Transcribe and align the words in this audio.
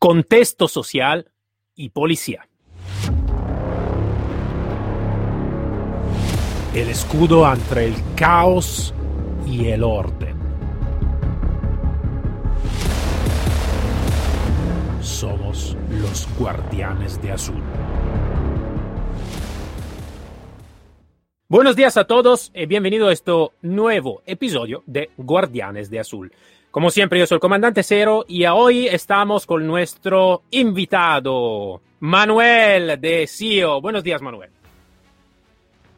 contexto 0.00 0.66
social 0.66 1.30
y 1.74 1.90
policía. 1.90 2.48
El 6.74 6.88
escudo 6.88 7.52
entre 7.52 7.84
el 7.84 7.94
caos 8.16 8.94
y 9.46 9.66
el 9.66 9.84
orden. 9.84 10.38
Somos 15.02 15.76
los 15.90 16.26
guardianes 16.38 17.20
de 17.20 17.32
azul. 17.32 17.62
Buenos 21.46 21.76
días 21.76 21.98
a 21.98 22.04
todos 22.04 22.52
y 22.54 22.64
bienvenido 22.64 23.08
a 23.08 23.12
este 23.12 23.32
nuevo 23.60 24.22
episodio 24.24 24.82
de 24.86 25.10
Guardianes 25.18 25.90
de 25.90 26.00
Azul. 26.00 26.32
Como 26.70 26.90
siempre, 26.90 27.18
yo 27.18 27.26
soy 27.26 27.36
el 27.36 27.40
comandante 27.40 27.82
Cero 27.82 28.24
y 28.28 28.46
hoy 28.46 28.86
estamos 28.86 29.44
con 29.44 29.66
nuestro 29.66 30.42
invitado, 30.52 31.80
Manuel 31.98 33.00
de 33.00 33.26
CIO. 33.26 33.80
Buenos 33.80 34.04
días, 34.04 34.22
Manuel. 34.22 34.50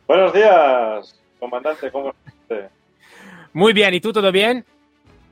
Buenos 0.07 0.33
días, 0.33 1.23
comandante, 1.39 1.91
¿cómo 1.91 2.15
estás? 2.27 2.71
Muy 3.53 3.75
bien, 3.75 3.93
¿y 3.93 4.01
tú 4.01 4.15
todo 4.15 4.33
bien? 4.33 4.65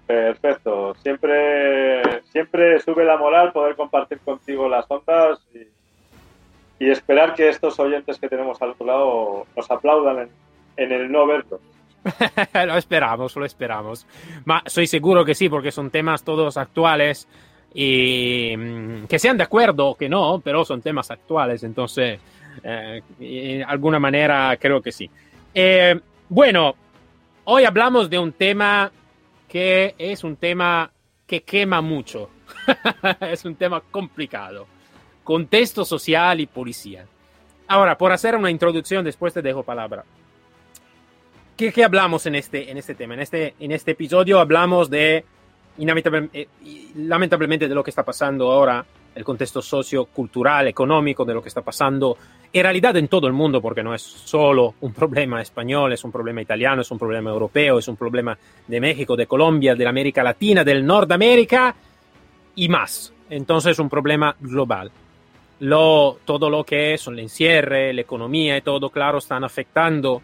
Perfecto, 0.06 0.94
siempre, 0.96 2.20
siempre 2.24 2.78
sube 2.80 3.02
la 3.02 3.16
moral 3.16 3.50
poder 3.52 3.76
compartir 3.76 4.18
contigo 4.18 4.68
las 4.68 4.84
ondas 4.90 5.40
y, 5.54 6.84
y 6.84 6.90
esperar 6.90 7.34
que 7.34 7.48
estos 7.48 7.80
oyentes 7.80 8.18
que 8.18 8.28
tenemos 8.28 8.60
al 8.60 8.70
otro 8.70 8.84
lado 8.84 9.46
nos 9.56 9.70
aplaudan 9.70 10.18
en, 10.18 10.28
en 10.76 10.92
el 10.92 11.10
no 11.10 11.26
verlo. 11.26 11.60
lo 12.66 12.76
esperamos, 12.76 13.36
lo 13.36 13.44
esperamos. 13.44 14.06
Ma 14.44 14.62
soy 14.66 14.86
seguro 14.86 15.24
que 15.24 15.34
sí, 15.34 15.48
porque 15.48 15.70
son 15.70 15.90
temas 15.90 16.22
todos 16.22 16.56
actuales 16.56 17.28
y 17.74 18.54
mm, 18.56 19.06
que 19.06 19.18
sean 19.18 19.36
de 19.36 19.44
acuerdo 19.44 19.88
o 19.88 19.96
que 19.96 20.08
no, 20.08 20.40
pero 20.42 20.64
son 20.64 20.82
temas 20.82 21.10
actuales, 21.10 21.62
entonces, 21.62 22.20
eh, 22.62 23.02
de 23.18 23.64
alguna 23.64 23.98
manera 23.98 24.56
creo 24.58 24.80
que 24.80 24.92
sí. 24.92 25.08
Eh, 25.54 25.98
bueno, 26.28 26.74
hoy 27.44 27.64
hablamos 27.64 28.08
de 28.08 28.18
un 28.18 28.32
tema 28.32 28.90
que 29.48 29.94
es 29.98 30.24
un 30.24 30.36
tema 30.36 30.90
que 31.26 31.42
quema 31.42 31.80
mucho, 31.80 32.30
es 33.20 33.44
un 33.44 33.54
tema 33.54 33.80
complicado, 33.90 34.66
contexto 35.22 35.84
social 35.84 36.40
y 36.40 36.46
policía. 36.46 37.06
Ahora, 37.68 37.96
por 37.96 38.10
hacer 38.10 38.34
una 38.34 38.50
introducción, 38.50 39.04
después 39.04 39.32
te 39.32 39.42
dejo 39.42 39.62
palabra. 39.62 40.04
¿Qué, 41.60 41.74
¿Qué, 41.74 41.84
hablamos 41.84 42.24
en 42.24 42.36
este, 42.36 42.70
en 42.70 42.78
este 42.78 42.94
tema? 42.94 43.12
En 43.12 43.20
este, 43.20 43.54
en 43.60 43.70
este 43.70 43.90
episodio 43.90 44.40
hablamos 44.40 44.88
de, 44.88 45.26
eh, 45.76 46.48
lamentablemente, 46.96 47.68
de 47.68 47.74
lo 47.74 47.84
que 47.84 47.90
está 47.90 48.02
pasando 48.02 48.50
ahora, 48.50 48.82
el 49.14 49.22
contexto 49.24 49.60
sociocultural, 49.60 50.68
económico, 50.68 51.22
de 51.26 51.34
lo 51.34 51.42
que 51.42 51.50
está 51.50 51.60
pasando 51.60 52.16
en 52.50 52.62
realidad 52.62 52.96
en 52.96 53.08
todo 53.08 53.26
el 53.26 53.34
mundo, 53.34 53.60
porque 53.60 53.82
no 53.82 53.94
es 53.94 54.00
solo 54.00 54.76
un 54.80 54.94
problema 54.94 55.42
español, 55.42 55.92
es 55.92 56.02
un 56.02 56.10
problema 56.10 56.40
italiano, 56.40 56.80
es 56.80 56.90
un 56.92 56.98
problema 56.98 57.28
europeo, 57.28 57.78
es 57.78 57.88
un 57.88 57.96
problema 57.96 58.38
de 58.66 58.80
México, 58.80 59.14
de 59.14 59.26
Colombia, 59.26 59.74
de 59.74 59.86
América 59.86 60.22
Latina, 60.22 60.64
del 60.64 60.86
Norteamérica 60.86 61.74
y 62.54 62.70
más. 62.70 63.12
Entonces 63.28 63.72
es 63.72 63.78
un 63.78 63.90
problema 63.90 64.34
global. 64.40 64.90
Lo, 65.58 66.20
todo 66.24 66.48
lo 66.48 66.64
que 66.64 66.94
es 66.94 67.06
el 67.06 67.18
encierre, 67.18 67.92
la 67.92 68.00
economía 68.00 68.56
y 68.56 68.62
todo, 68.62 68.88
claro, 68.88 69.18
están 69.18 69.44
afectando 69.44 70.22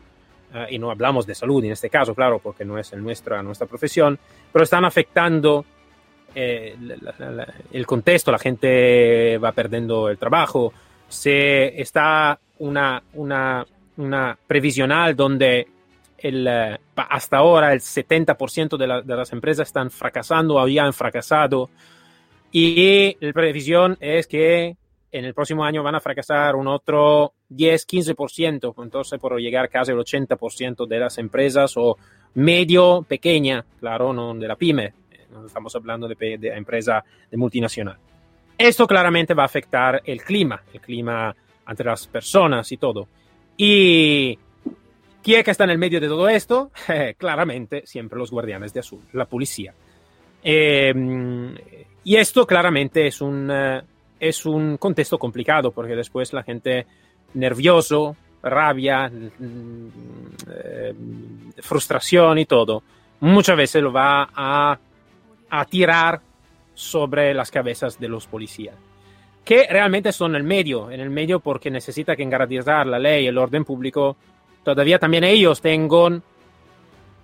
uh, 0.57 0.73
y 0.73 0.79
no 0.79 0.91
hablamos 0.91 1.27
de 1.27 1.35
salud 1.35 1.65
en 1.65 1.73
este 1.73 1.91
caso, 1.91 2.15
claro, 2.15 2.39
porque 2.39 2.65
no 2.65 2.79
es 2.79 2.93
nuestra, 2.95 3.43
nuestra 3.43 3.67
profesión, 3.67 4.19
pero 4.53 4.63
están 4.63 4.85
afectando 4.85 5.65
eh, 6.35 6.77
la, 6.81 7.31
la, 7.31 7.55
el 7.73 7.87
contexto, 7.87 8.31
la 8.31 8.39
gente 8.39 9.39
va 9.39 9.53
perdiendo 9.53 10.09
el 10.09 10.19
trabajo, 10.19 10.73
se 11.09 11.81
está 11.81 12.39
una, 12.59 13.03
una, 13.15 13.67
una 13.97 14.39
previsional 14.47 15.15
donde 15.15 15.67
el, 16.19 16.47
uh, 16.47 16.79
hasta 16.97 17.39
ahora 17.39 17.73
el 17.73 17.81
70% 17.81 18.77
de, 18.77 18.87
la, 18.87 19.03
de, 19.03 19.17
las 19.17 19.33
empresas 19.33 19.69
están 19.69 19.91
fracasando 19.91 20.55
o 20.55 20.59
habían 20.59 20.93
fracasado 20.93 21.71
y 22.53 23.17
la 23.21 23.33
previsión 23.33 23.97
es 24.01 24.27
que 24.27 24.77
en 25.13 25.25
el 25.25 25.35
próximo 25.35 25.65
año 25.65 25.83
van 25.83 25.95
a 25.95 26.01
fracasar 26.01 26.57
un 26.57 26.69
otro 26.69 27.33
10-15%, 27.51 28.75
entonces 28.83 29.19
por 29.19 29.39
llegar 29.39 29.69
casi 29.69 29.93
al 29.93 29.99
80% 29.99 30.87
de 30.87 30.99
las 30.99 31.19
empresas 31.19 31.75
o 31.77 31.97
medio 32.35 33.03
pequeña, 33.03 33.65
claro, 33.81 34.13
no 34.13 34.35
de 34.35 34.49
la 34.49 34.57
pyme, 34.57 34.93
no 35.31 35.47
estamos 35.47 35.75
hablando 35.77 36.09
de, 36.09 36.39
de 36.39 36.49
empresa 36.49 37.05
de 37.31 37.37
multinacional. 37.37 37.97
Esto 38.59 38.87
claramente 38.87 39.35
va 39.35 39.43
a 39.43 39.47
afectar 39.47 40.03
el 40.05 40.23
clima, 40.23 40.63
el 40.73 40.81
clima 40.81 41.35
entre 41.69 41.87
las 41.87 42.07
personas 42.07 42.71
y 42.73 42.77
todo. 42.77 43.07
Y 43.57 44.39
¿quién 45.23 45.43
que 45.43 45.51
está 45.51 45.65
en 45.65 45.71
el 45.71 45.79
medio 45.79 46.01
de 46.01 46.09
todo 46.09 46.29
esto? 46.29 46.71
Eh, 46.89 47.15
claramente 47.19 47.83
siempre 47.87 48.19
los 48.19 48.31
guardianes 48.31 48.73
de 48.73 48.81
azul, 48.81 49.01
la 49.13 49.27
policía. 49.27 49.75
Eh, 50.43 50.95
y 52.05 52.17
esto 52.17 52.47
claramente 52.47 53.07
es 53.07 53.21
un... 53.21 53.51
Uh, 53.51 53.97
es 54.19 54.47
un 54.47 54.77
contexto 54.79 55.19
complicado 55.19 55.71
porque 55.73 55.95
después 55.95 56.33
la 56.33 56.43
gente 56.43 56.87
nervioso, 57.37 58.17
rabia, 58.43 59.11
eh, 59.11 60.95
frustración 61.59 62.39
y 62.39 62.47
todo, 62.47 62.83
muchas 63.21 63.57
veces 63.57 63.83
lo 63.83 63.93
va 63.93 64.29
a, 64.35 64.79
a, 65.51 65.65
tirar 65.65 66.21
sobre 66.75 67.35
las 67.35 67.51
cabezas 67.51 67.99
de 67.99 68.09
los 68.09 68.27
policías, 68.27 68.75
que 69.45 69.67
realmente 69.69 70.13
son 70.13 70.35
el 70.37 70.43
medio, 70.43 70.91
en 70.91 71.01
el 71.01 71.11
medio 71.11 71.41
porque 71.41 71.71
necesita 71.71 72.17
que 72.17 72.25
garantizar 72.25 72.87
la 72.87 72.99
ley, 72.99 73.27
el 73.27 73.39
orden 73.39 73.65
público, 73.65 74.17
todavía 74.63 74.99
también 74.99 75.25
ellos 75.25 75.61
tengan 75.61 76.23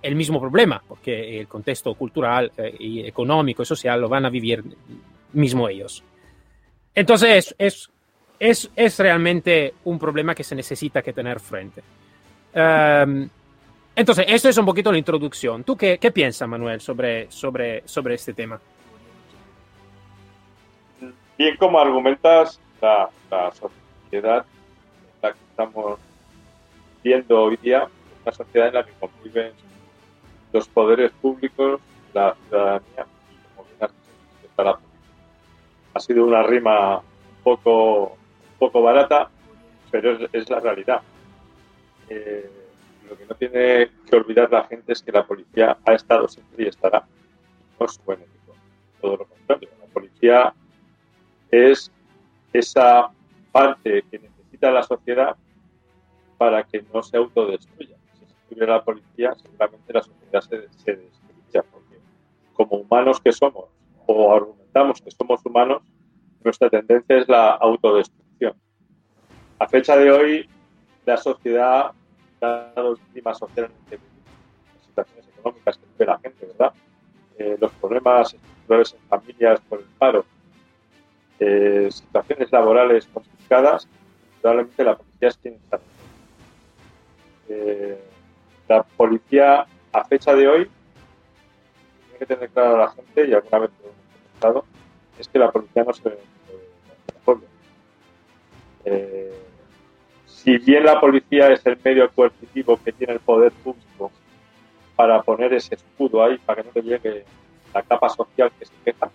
el 0.01 0.15
mismo 0.15 0.39
problema, 0.39 0.83
porque 0.87 1.39
el 1.39 1.47
contexto 1.47 1.93
cultural 1.95 2.51
eh, 2.57 3.03
económico 3.05 3.63
y 3.63 3.65
social 3.65 4.01
lo 4.01 4.09
van 4.09 4.25
a 4.25 4.29
vivir 4.29 4.63
mismo 5.31 5.69
ellos. 5.69 6.03
Entonces, 6.93 7.55
es, 7.57 7.89
es, 8.39 8.69
es, 8.75 8.99
realmente 8.99 9.75
un 9.85 9.97
problema 9.97 10.35
que 10.35 10.43
se 10.43 10.55
necesita 10.55 11.01
que 11.01 11.13
tener 11.13 11.39
frente. 11.39 11.81
Um, 12.55 13.29
entonces, 13.95 14.25
esto 14.27 14.49
es 14.49 14.57
un 14.57 14.65
poquito 14.65 14.91
la 14.91 14.97
introducción. 14.97 15.63
¿Tú 15.63 15.77
qué, 15.77 15.97
qué 15.99 16.11
piensas, 16.11 16.47
Manuel, 16.47 16.81
sobre, 16.81 17.31
sobre, 17.31 17.87
sobre 17.87 18.15
este 18.15 18.33
tema? 18.33 18.59
Bien, 21.37 21.55
como 21.57 21.79
argumentas, 21.79 22.59
la, 22.81 23.09
la 23.29 23.51
sociedad 23.51 24.45
en 25.15 25.21
la 25.21 25.33
que 25.33 25.39
estamos 25.49 25.99
viendo 27.03 27.41
hoy 27.41 27.57
día, 27.57 27.87
una 28.23 28.31
sociedad 28.31 28.67
en 28.69 28.73
la 28.73 28.85
que 28.85 28.91
conviven 28.99 29.51
los 30.51 30.67
poderes 30.67 31.11
públicos, 31.13 31.81
la 32.13 32.35
ciudadanía 32.47 33.05
y 33.31 33.55
como 33.55 33.67
bien 33.67 33.91
la 34.57 34.79
ha 35.95 35.99
sido 35.99 36.25
una 36.25 36.43
rima 36.43 36.97
un 36.97 37.43
poco, 37.43 38.17
poco 38.63 38.81
barata, 38.81 39.29
pero 39.91 40.13
es, 40.13 40.29
es 40.31 40.49
la 40.49 40.59
realidad. 40.59 41.01
Eh, 42.07 42.49
lo 43.09 43.17
que 43.17 43.25
no 43.25 43.35
tiene 43.35 43.89
que 44.09 44.15
olvidar 44.15 44.49
la 44.51 44.63
gente 44.63 44.93
es 44.93 45.01
que 45.01 45.11
la 45.11 45.25
policía 45.25 45.77
ha 45.85 45.93
estado 45.93 46.27
siempre 46.29 46.63
y 46.63 46.67
estará. 46.69 47.05
No 47.79 47.87
su 47.87 47.99
enemigo. 48.07 48.55
Todo 49.01 49.17
lo 49.17 49.25
contrario. 49.25 49.69
La 49.81 49.87
policía 49.87 50.53
es 51.51 51.91
esa 52.53 53.11
parte 53.51 54.03
que 54.09 54.19
necesita 54.19 54.71
la 54.71 54.83
sociedad 54.83 55.35
para 56.37 56.63
que 56.63 56.83
no 56.93 57.03
se 57.03 57.17
autodestruya. 57.17 57.97
Si 58.17 58.23
estuviera 58.23 58.75
la 58.77 58.83
policía, 58.83 59.35
seguramente 59.35 59.93
la 59.93 60.01
sociedad 60.01 60.41
se, 60.41 60.69
se 60.83 60.95
destruiría. 60.95 61.63
Porque 61.69 61.97
como 62.53 62.77
humanos 62.77 63.19
que 63.19 63.33
somos, 63.33 63.65
o 64.05 64.33
argumentamos 64.33 65.01
que 65.01 65.11
somos 65.11 65.41
humanos, 65.45 65.81
nuestra 66.43 66.69
tendencia 66.69 67.17
es 67.17 67.27
la 67.27 67.51
autodestrucción. 67.51 68.22
A 69.63 69.67
fecha 69.69 69.95
de 69.95 70.11
hoy, 70.11 70.49
la 71.05 71.15
sociedad, 71.15 71.93
dado 72.41 72.91
el 72.91 72.97
clima 73.13 73.33
social 73.33 73.71
las 73.89 74.81
situaciones 74.85 75.25
económicas 75.39 75.77
que 75.77 75.85
vive 75.93 76.05
la 76.05 76.19
gente, 76.19 76.45
¿verdad? 76.47 76.73
Eh, 77.37 77.55
los 77.61 77.71
problemas 77.71 78.33
estructurales 78.33 78.93
en 78.93 78.99
familias 79.07 79.61
por 79.61 79.79
el 79.79 79.85
paro, 79.97 80.25
eh, 81.39 81.87
situaciones 81.89 82.51
laborales 82.51 83.07
complicadas, 83.13 83.87
probablemente 84.41 84.83
la 84.83 84.97
policía 84.97 85.29
es 85.29 85.37
quien 85.37 85.53
está. 85.53 85.79
La 88.67 88.83
policía, 88.83 89.65
a 89.93 90.03
fecha 90.03 90.35
de 90.35 90.45
hoy, 90.45 90.69
tiene 92.01 92.19
que 92.19 92.25
tener 92.25 92.49
claro 92.49 92.75
a 92.75 92.79
la 92.79 92.91
gente, 92.91 93.29
y 93.29 93.33
alguna 93.33 93.59
vez 93.59 93.71
lo 93.79 93.85
hemos 93.85 93.95
comentado, 94.41 94.65
es 95.17 95.27
que 95.29 95.39
la 95.39 95.49
policía 95.49 95.85
no 95.85 95.93
se 95.93 96.17
pueblo. 97.23 97.45
Eh, 98.83 99.39
si 100.43 100.57
bien 100.57 100.83
la 100.83 100.99
policía 100.99 101.47
es 101.53 101.65
el 101.65 101.77
medio 101.81 102.09
coercitivo 102.11 102.77
que 102.83 102.91
tiene 102.91 103.13
el 103.13 103.19
poder 103.21 103.53
público 103.53 104.11
para 104.95 105.21
poner 105.21 105.53
ese 105.53 105.75
escudo 105.75 106.21
ahí 106.21 106.37
para 106.37 106.61
que 106.61 106.67
no 106.67 106.73
te 106.73 106.81
llegue 106.81 107.25
la 107.73 107.81
capa 107.81 108.09
social 108.09 108.51
que 108.59 108.65
se 108.65 108.73
queja, 108.83 109.09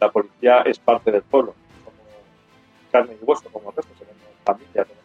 la 0.00 0.10
policía 0.10 0.60
es 0.60 0.78
parte 0.78 1.10
del 1.10 1.22
pueblo, 1.22 1.54
como 1.84 1.96
carne 2.92 3.16
y 3.20 3.24
hueso, 3.24 3.50
como 3.50 3.72
resto, 3.72 3.92
tenemos 3.98 4.22
familia, 4.44 4.84
tenemos 4.84 5.04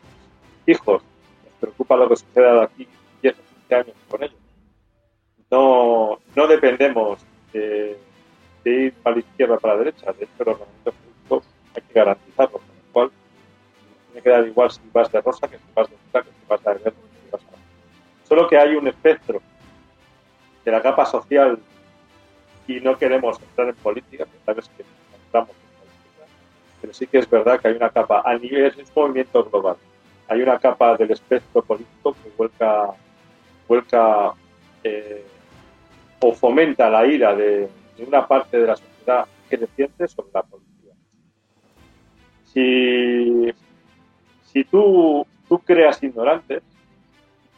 hijos, 0.68 1.02
nos 1.44 1.54
preocupa 1.60 1.98
lo 1.98 2.08
que 2.08 2.16
suceda 2.18 2.54
de 2.54 2.64
aquí 2.64 2.88
10 3.24 3.36
o 3.36 3.42
15 3.62 3.76
años 3.76 3.96
con 4.08 4.24
ellos. 4.24 4.38
No, 5.50 6.20
no 6.36 6.48
dependemos 6.48 7.20
de, 7.52 7.98
ir 8.64 8.94
para 9.02 9.16
la 9.16 9.22
izquierda 9.22 9.56
o 9.56 9.60
para 9.60 9.74
la 9.74 9.80
derecha, 9.80 10.14
de 10.14 10.26
hecho 10.26 10.44
los 10.44 10.60
momentos 10.60 10.94
públicos 10.94 11.44
hay 11.76 11.82
que 11.82 11.94
garantizarlos, 11.94 12.62
tiene 14.16 14.24
que 14.24 14.30
dar 14.30 14.48
igual 14.48 14.72
si 14.72 14.80
vas 14.94 15.12
de 15.12 15.20
rosa 15.20 15.48
que 15.50 15.58
si 15.58 15.64
vas 15.76 15.90
de 15.90 15.98
blanca, 16.12 16.30
que 16.30 16.36
si 16.40 16.46
vas 16.48 16.64
de 16.64 16.70
verde, 16.70 16.84
que 16.84 16.92
si 16.92 17.32
vas 17.32 17.42
a... 17.42 18.28
Solo 18.28 18.48
que 18.48 18.58
hay 18.58 18.76
un 18.76 18.88
espectro 18.88 19.42
de 20.64 20.72
la 20.72 20.82
capa 20.82 21.06
social 21.06 21.60
y 22.66 22.80
no 22.80 22.98
queremos 22.98 23.40
entrar 23.42 23.68
en 23.68 23.76
política, 23.76 24.26
porque 24.26 24.46
sabes 24.46 24.70
que 24.70 24.86
entramos 25.26 25.50
en 25.50 25.80
política, 25.80 26.26
pero 26.80 26.94
sí 26.94 27.08
que 27.08 27.18
es 27.18 27.30
verdad 27.30 27.60
que 27.60 27.68
hay 27.68 27.76
una 27.76 27.90
capa, 27.90 28.22
a 28.24 28.38
nivel, 28.38 28.68
es 28.68 28.78
un 28.78 28.86
movimiento 28.96 29.44
global, 29.44 29.76
hay 30.30 30.42
una 30.42 30.58
capa 30.60 30.96
del 30.96 31.12
espectro 31.12 31.62
político 31.62 32.16
que 32.24 32.32
vuelca, 33.68 34.34
eh, 34.84 35.26
o 36.22 36.34
fomenta 36.34 36.90
la 36.90 37.06
ira 37.06 37.36
de, 37.36 37.68
una 38.00 38.26
parte 38.26 38.60
de 38.60 38.68
la 38.68 38.78
sociedad 38.78 39.26
creciente 39.50 40.08
sobre 40.08 40.30
la 40.34 40.44
policía. 40.44 40.94
Si, 42.46 43.54
si 44.56 44.64
tú, 44.64 45.28
creas 45.66 46.02
ignorantes, 46.02 46.64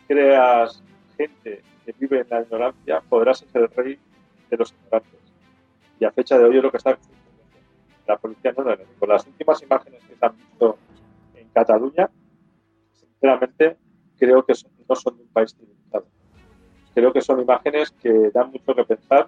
creas 0.08 0.84
gente 1.16 1.62
que 1.86 1.92
vive 2.00 2.22
en 2.22 2.28
la 2.28 2.42
ignorancia, 2.42 3.04
podrás 3.08 3.38
ser 3.38 3.62
el 3.62 3.70
rey 3.70 4.00
de 4.50 4.58
los 4.58 4.74
ignorantes. 4.74 5.20
Y 6.00 6.06
a 6.06 6.12
fecha 6.12 6.40
de 6.40 6.46
hoy 6.46 6.58
es 6.58 6.64
lo 6.64 6.72
que 6.72 6.78
está 6.78 6.98
La 8.08 8.18
policía 8.18 8.52
no 8.58 8.64
lo 8.64 8.76
Con 9.00 9.10
las 9.10 9.28
últimas 9.28 9.62
imágenes 9.62 10.04
que 10.06 10.16
se 10.16 10.26
han 10.26 10.36
visto 10.38 10.78
en 11.36 11.48
Cataluña, 11.50 12.10
sinceramente 12.94 13.78
creo 14.18 14.44
que 14.44 14.54
no 14.90 14.96
son 14.96 15.18
de 15.18 15.22
un 15.22 15.30
país 15.30 15.56
civilizado. 15.56 16.08
Creo 16.96 17.14
que 17.14 17.22
son 17.22 17.40
imágenes 17.40 17.92
que 17.92 18.32
dan 18.32 18.52
mucho 18.52 18.74
que 18.74 18.84
pensar. 18.84 19.28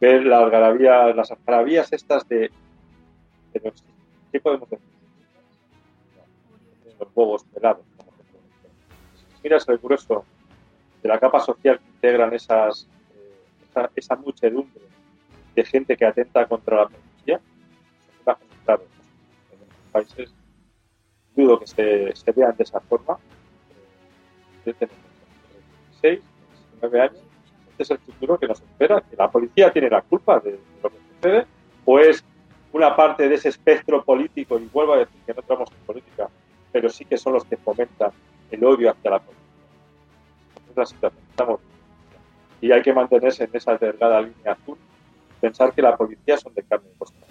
Ver 0.00 0.24
las 0.24 0.42
algarabías, 0.42 1.14
las 1.14 1.30
algarabías 1.32 1.92
estas 1.92 2.26
de, 2.28 2.50
¿qué 4.32 4.40
podemos 4.40 4.70
decir? 4.70 5.01
Los 7.14 7.16
huevos 7.16 7.44
pelados. 7.44 7.84
miras 9.42 9.68
el 9.68 9.78
grueso 9.78 10.24
de 11.02 11.08
la 11.08 11.18
capa 11.18 11.40
social 11.40 11.78
que 11.78 11.86
integran 11.86 12.32
esas 12.34 12.88
esa, 13.96 14.16
muchedumbre 14.16 14.82
de 15.54 15.64
gente 15.64 15.96
que 15.96 16.04
atenta 16.04 16.46
contra 16.46 16.76
la 16.76 16.88
policía, 16.88 17.40
en 18.26 18.74
otros 18.74 18.88
países 19.90 20.34
dudo 21.34 21.58
que 21.58 21.66
se, 21.66 22.14
se 22.14 22.32
vean 22.32 22.54
de 22.56 22.64
esa 22.64 22.80
forma. 22.80 23.18
Eh, 24.64 24.74
tenemos 24.78 25.00
16, 26.00 26.20
19 26.72 27.00
años, 27.00 27.22
este 27.70 27.82
es 27.82 27.90
el 27.90 27.98
futuro 27.98 28.38
que 28.38 28.46
nos 28.46 28.60
espera, 28.60 29.00
que 29.00 29.16
la 29.16 29.30
policía 29.30 29.72
tiene 29.72 29.90
la 29.90 30.02
culpa 30.02 30.40
de, 30.40 30.58
lo 30.82 30.90
que 30.90 30.96
sucede, 31.14 31.46
o 31.84 31.98
es 31.98 32.24
una 32.72 32.94
parte 32.94 33.28
de 33.28 33.34
ese 33.34 33.48
espectro 33.48 34.04
político, 34.04 34.58
y 34.58 34.68
vuelvo 34.72 34.94
a 34.94 34.98
decir 34.98 35.20
que 35.26 35.34
no 35.34 35.40
entramos 35.40 35.70
en 35.70 35.86
política, 35.86 36.28
pero 36.72 36.88
sí 36.88 37.04
que 37.04 37.18
son 37.18 37.34
los 37.34 37.44
que 37.44 37.56
fomentan 37.56 38.10
el 38.50 38.64
odio 38.64 38.90
hacia 38.90 39.10
la. 39.10 39.22
Estamos 40.74 41.60
y 42.62 42.70
hay 42.70 42.80
que 42.80 42.92
mantenerse 42.94 43.44
en 43.44 43.50
esa 43.52 43.76
delgada 43.76 44.22
línea 44.22 44.52
azul, 44.52 44.78
pensar 45.40 45.72
que 45.72 45.82
la 45.82 45.96
policía 45.96 46.38
son 46.38 46.54
de 46.54 46.62
carne 46.62 46.88
y. 46.96 47.26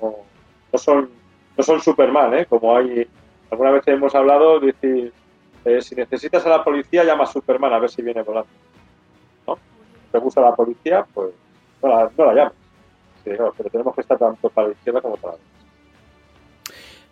No, 0.00 0.78
son, 0.78 1.10
no 1.56 1.64
son 1.64 1.80
Superman, 1.80 2.32
¿eh? 2.32 2.46
como 2.46 2.76
hay, 2.76 3.08
alguna 3.50 3.72
vez 3.72 3.86
hemos 3.88 4.14
hablado, 4.14 4.60
decir, 4.60 5.12
eh, 5.64 5.82
si 5.82 5.96
necesitas 5.96 6.46
a 6.46 6.50
la 6.50 6.64
policía, 6.64 7.02
llama 7.02 7.24
a 7.24 7.26
Superman 7.26 7.72
a 7.72 7.80
ver 7.80 7.90
si 7.90 8.02
viene 8.02 8.22
volando. 8.22 8.48
¿No? 9.48 9.58
¿Te 10.12 10.18
gusta 10.18 10.40
la 10.40 10.54
policía? 10.54 11.04
Pues 11.12 11.30
no 11.82 11.88
la, 11.88 12.10
no 12.16 12.26
la 12.26 12.34
llames. 12.34 12.52
pero 13.24 13.52
tenemos 13.72 13.94
que 13.96 14.02
estar 14.02 14.16
tanto 14.16 14.48
para 14.48 14.68
la 14.68 14.74
izquierda 14.74 15.00
como 15.00 15.16
para 15.16 15.32
la 15.32 15.38
derecha. 15.38 15.55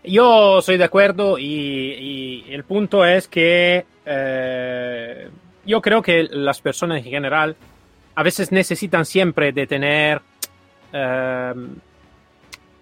Yo 0.04 0.60
soy 0.60 0.76
de 0.76 0.84
acuerdo 0.84 1.38
y, 1.38 2.44
el 2.48 2.64
punto 2.64 3.04
es 3.04 3.26
que 3.26 3.86
eh, 4.04 5.28
yo 5.64 5.80
creo 5.80 6.02
que 6.02 6.24
las 6.30 6.60
personas 6.60 6.98
en 6.98 7.04
general 7.04 7.56
a 8.14 8.22
veces 8.22 8.52
necesitan 8.52 9.06
siempre 9.06 9.52
de 9.52 9.66
tener, 9.66 10.20
eh, 10.92 11.54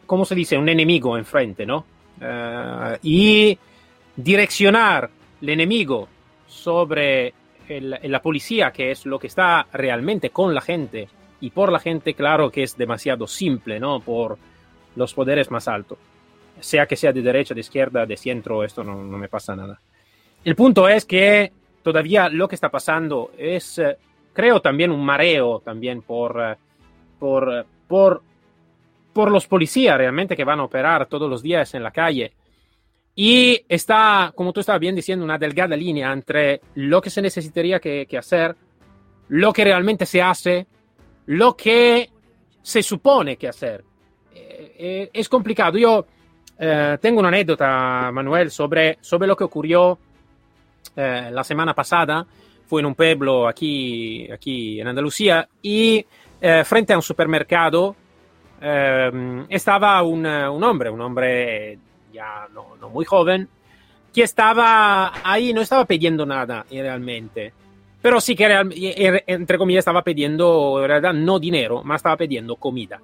¿cómo 0.04 0.24
se 0.24 0.34
dice?, 0.34 0.58
un 0.58 0.68
enemigo 0.68 1.16
enfrente, 1.16 1.64
¿no? 1.64 1.86
Eh, 2.20 2.98
y 3.02 3.58
direccionar 4.16 5.08
el 5.40 5.48
enemigo 5.48 6.08
sobre 6.48 7.32
la 7.68 8.20
policía, 8.20 8.72
que 8.72 8.90
es 8.90 9.06
lo 9.06 9.18
que 9.18 9.28
está 9.28 9.66
realmente 9.72 10.30
con 10.30 10.54
la 10.54 10.60
gente, 10.60 11.08
y 11.40 11.50
por 11.50 11.72
la 11.72 11.78
gente, 11.78 12.14
claro 12.14 12.50
que 12.50 12.64
es 12.64 12.76
demasiado 12.76 13.26
simple, 13.26 13.80
¿no? 13.80 14.00
Por 14.00 14.38
los 14.96 15.14
poderes 15.14 15.50
más 15.50 15.68
altos. 15.68 15.98
Sea 16.62 16.86
que 16.86 16.96
sea 16.96 17.12
de 17.12 17.20
derecha, 17.20 17.54
de 17.54 17.60
izquierda, 17.60 18.06
de 18.06 18.16
centro, 18.16 18.64
esto 18.64 18.82
no, 18.82 19.02
no 19.02 19.18
me 19.18 19.28
pasa 19.28 19.54
nada. 19.54 19.80
El 20.44 20.56
punto 20.56 20.88
es 20.88 21.04
que 21.04 21.52
todavía 21.82 22.28
lo 22.28 22.48
que 22.48 22.54
está 22.54 22.70
pasando 22.70 23.32
es, 23.36 23.78
eh, 23.78 23.96
creo, 24.32 24.60
también 24.60 24.90
un 24.90 25.04
mareo 25.04 25.60
también 25.60 26.02
por, 26.02 26.40
eh, 26.40 26.56
por, 27.18 27.52
eh, 27.52 27.64
por, 27.86 28.22
por 29.12 29.30
los 29.30 29.46
policías 29.46 29.96
realmente 29.96 30.36
que 30.36 30.44
van 30.44 30.60
a 30.60 30.64
operar 30.64 31.06
todos 31.06 31.28
los 31.28 31.42
días 31.42 31.74
en 31.74 31.82
la 31.82 31.90
calle. 31.90 32.32
Y 33.14 33.62
está, 33.68 34.32
como 34.34 34.52
tú 34.52 34.60
estabas 34.60 34.80
bien 34.80 34.96
diciendo, 34.96 35.24
una 35.24 35.36
delgada 35.36 35.76
línea 35.76 36.12
entre 36.12 36.62
lo 36.76 37.00
que 37.00 37.10
se 37.10 37.20
necesitaría 37.20 37.78
que, 37.78 38.06
hacer, 38.18 38.56
lo 39.28 39.52
que 39.52 39.64
realmente 39.64 40.06
se 40.06 40.22
hace, 40.22 40.66
lo 41.26 41.54
que 41.54 42.08
se 42.62 42.82
supone 42.82 43.36
que 43.36 43.48
hacer. 43.48 43.84
es 44.32 45.28
complicado. 45.28 45.76
Yo 45.76 46.06
tengo 46.58 47.18
una 47.18 47.28
anécdota, 47.28 48.10
Manuel, 48.12 48.50
sobre, 48.50 48.98
sobre 49.00 49.26
lo 49.26 49.36
que 49.36 49.44
ocurrió 49.44 49.98
eh, 50.94 51.30
la 51.32 51.42
semana 51.42 51.74
pasada 51.74 52.26
fui 52.66 52.80
en 52.80 52.86
un 52.86 52.94
pueblo 52.94 53.48
aquí, 53.48 54.30
aquí 54.30 54.80
en 54.80 54.88
Andalucía 54.88 55.48
y 55.62 56.04
eh, 56.40 56.64
frente 56.64 56.92
a 56.92 56.96
un 56.96 57.02
supermercado 57.02 57.96
eh, 58.60 59.44
estaba 59.48 60.02
un, 60.02 60.26
un, 60.26 60.64
hombre, 60.64 60.90
un 60.90 61.00
hombre 61.00 61.78
ya 62.12 62.46
no, 62.52 62.76
no, 62.78 62.90
muy 62.90 63.06
joven, 63.06 63.48
que 64.12 64.22
estaba 64.22 65.12
ahí, 65.24 65.54
no 65.54 65.62
estaba 65.62 65.86
pidiendo 65.86 66.26
nada 66.26 66.66
realmente, 66.70 67.52
pero 68.02 68.20
sí 68.20 68.36
que 68.36 68.46
entre 69.26 69.56
comillas 69.56 69.80
estaba 69.80 70.02
pidiendo, 70.02 70.82
en 70.82 70.88
realidad 70.88 71.14
no 71.14 71.38
dinero, 71.38 71.82
más 71.82 72.00
estaba 72.00 72.18
pidiendo 72.18 72.56
comida. 72.56 73.00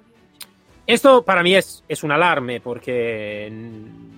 Esto 0.89 1.21
para 1.21 1.43
mí 1.43 1.53
es, 1.53 1.83
es 1.87 2.03
un 2.03 2.11
alarme 2.11 2.61
porque 2.61 3.47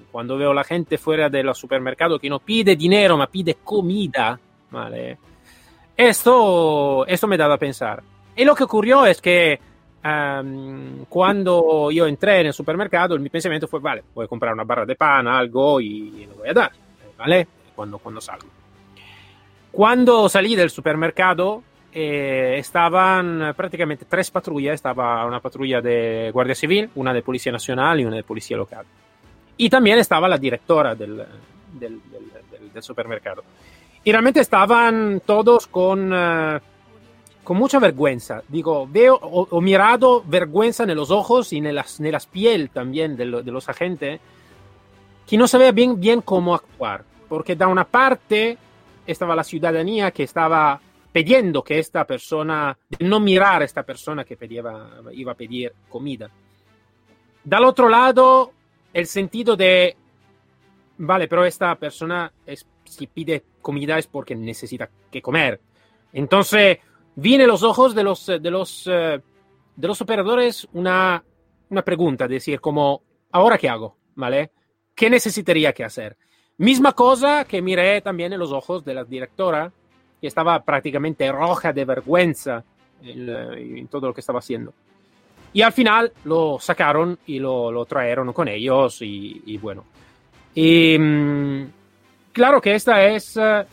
cuando 0.09 0.37
veo 0.37 0.53
la 0.53 0.63
gente 0.63 0.97
fuera 0.97 1.27
de 1.29 1.43
los 1.43 1.57
supermercados 1.57 2.17
que 2.17 2.29
no 2.29 2.39
pide 2.39 2.77
dinero, 2.77 3.17
ma 3.17 3.27
pide 3.27 3.55
comida, 3.55 4.39
¿vale? 4.69 5.17
Esto, 5.97 7.05
esto 7.05 7.27
me 7.27 7.35
daba 7.35 7.55
a 7.55 7.57
pensar. 7.57 8.01
Y 8.37 8.45
lo 8.45 8.55
que 8.55 8.63
ocurrió 8.63 9.05
es 9.05 9.19
que 9.19 9.59
um, 10.01 11.03
cuando 11.09 11.91
yo 11.91 12.07
entré 12.07 12.39
en 12.39 12.47
el 12.47 12.53
supermercado, 12.53 13.19
mi 13.19 13.27
pensamiento 13.27 13.67
fue, 13.67 13.81
vale, 13.81 14.05
voy 14.15 14.23
a 14.23 14.29
comprar 14.29 14.53
una 14.53 14.63
barra 14.63 14.85
de 14.85 14.95
pan, 14.95 15.27
algo 15.27 15.81
y, 15.81 16.25
lo 16.25 16.35
voy 16.35 16.47
a 16.47 16.53
dar, 16.53 16.71
¿vale? 17.17 17.49
Cuando, 17.75 17.97
cuando 17.97 18.21
salgo. 18.21 18.47
Cuando 19.73 20.29
salí 20.29 20.55
del 20.55 20.69
supermercado, 20.69 21.63
eh, 21.93 22.55
estaban 22.57 23.53
prácticamente 23.55 24.05
tres 24.05 24.31
patrullas, 24.31 24.75
estaba 24.75 25.25
una 25.25 25.39
patrulla 25.39 25.81
de 25.81 26.29
Guardia 26.33 26.55
Civil, 26.55 26.89
una 26.95 27.13
de 27.13 27.21
Policía 27.21 27.51
Nacional 27.51 28.00
y 28.00 28.05
una 28.05 28.15
de 28.15 28.24
Policía 28.24 28.57
Local. 28.57 28.86
Y 29.57 29.69
también 29.69 30.00
estaba 30.00 30.27
la 30.27 30.38
directora 30.38 30.95
del, 30.95 31.24
del, 31.74 32.01
del, 32.74 32.83
supermercado. 32.83 33.43
Y 34.03 34.12
realmente 34.12 34.39
estaban 34.39 35.21
todos 35.25 35.67
con, 35.67 36.12
uh, 36.12 36.60
con 37.43 37.57
mucha 37.57 37.77
vergüenza. 37.77 38.41
Digo, 38.48 38.88
veo 38.89 39.15
o, 39.15 39.62
mirado 39.62 40.24
vergüenza 40.25 40.83
en 40.83 40.95
los 40.95 41.12
ojos 41.12 41.53
y 41.53 41.57
en 41.57 41.75
las, 41.75 42.00
en 42.00 42.12
las 42.12 42.25
piel 42.25 42.69
también 42.69 43.15
de, 43.17 43.25
de, 43.43 43.51
los 43.51 43.69
agentes, 43.69 44.19
que 45.27 45.38
no 45.38 45.48
sabía 45.48 45.71
bien, 45.71 46.00
bien 46.00 46.21
cómo 46.21 46.55
actuar. 46.55 47.03
Porque 47.27 47.55
da 47.55 47.67
una 47.67 47.86
parte 47.86 48.57
estaba 49.05 49.36
la 49.36 49.43
ciudadanía 49.43 50.12
que 50.12 50.24
estaba 50.24 50.79
pidiendo 51.11 51.63
que 51.63 51.79
esta 51.79 52.05
persona, 52.05 52.77
no 52.99 53.19
mirar 53.19 53.61
a 53.61 53.65
esta 53.65 53.83
persona 53.83 54.23
que 54.23 54.37
pedía, 54.37 54.63
iba 55.11 55.31
a 55.31 55.35
pedir 55.35 55.73
comida. 55.89 56.29
Del 57.43 57.63
otro 57.63 57.89
lado, 57.89 58.51
el 58.93 59.07
sentido 59.07 59.55
de, 59.55 59.95
vale, 60.97 61.27
pero 61.27 61.45
esta 61.45 61.75
persona 61.75 62.31
es, 62.45 62.65
si 62.85 63.07
pide 63.07 63.43
comida 63.61 63.97
es 63.97 64.07
porque 64.07 64.35
necesita 64.35 64.89
que 65.09 65.21
comer. 65.21 65.59
Entonces, 66.13 66.79
viene 67.15 67.47
los 67.47 67.63
ojos 67.63 67.95
de 67.95 68.03
los, 68.03 68.25
de 68.25 68.51
los, 68.51 68.87
eh, 68.87 69.21
de 69.75 69.87
los 69.87 70.01
operadores 70.01 70.67
una, 70.73 71.23
una 71.69 71.81
pregunta, 71.83 72.27
decir 72.27 72.61
como, 72.61 73.03
¿ahora 73.31 73.57
qué 73.57 73.69
hago? 73.69 73.97
¿Vale? 74.15 74.51
¿Qué 74.95 75.09
necesitaría 75.09 75.73
que 75.73 75.83
hacer? 75.83 76.17
Misma 76.57 76.93
cosa 76.93 77.45
que 77.45 77.61
miré 77.61 78.01
también 78.01 78.33
en 78.33 78.39
los 78.39 78.51
ojos 78.51 78.85
de 78.85 78.93
la 78.93 79.03
directora, 79.03 79.73
que 80.21 80.27
estaba 80.27 80.61
prácticamente 80.61 81.29
roja 81.31 81.73
de 81.73 81.83
vergüenza 81.83 82.63
en, 83.03 83.87
todo 83.87 84.07
lo 84.07 84.13
que 84.13 84.21
estaba 84.21 84.39
haciendo. 84.39 84.71
Y 85.51 85.63
al 85.63 85.73
final 85.73 86.13
lo 86.25 86.59
sacaron 86.59 87.17
y 87.25 87.39
lo, 87.39 87.71
lo 87.71 87.85
trajeron 87.85 88.31
con 88.31 88.47
ellos 88.47 88.99
y, 89.01 89.57
bueno. 89.57 89.83
Y 90.53 90.97
mm, 90.97 91.63
claro 92.31 92.61
que 92.61 92.75
esta 92.75 93.03
es 93.03 93.35
eh, 93.35 93.65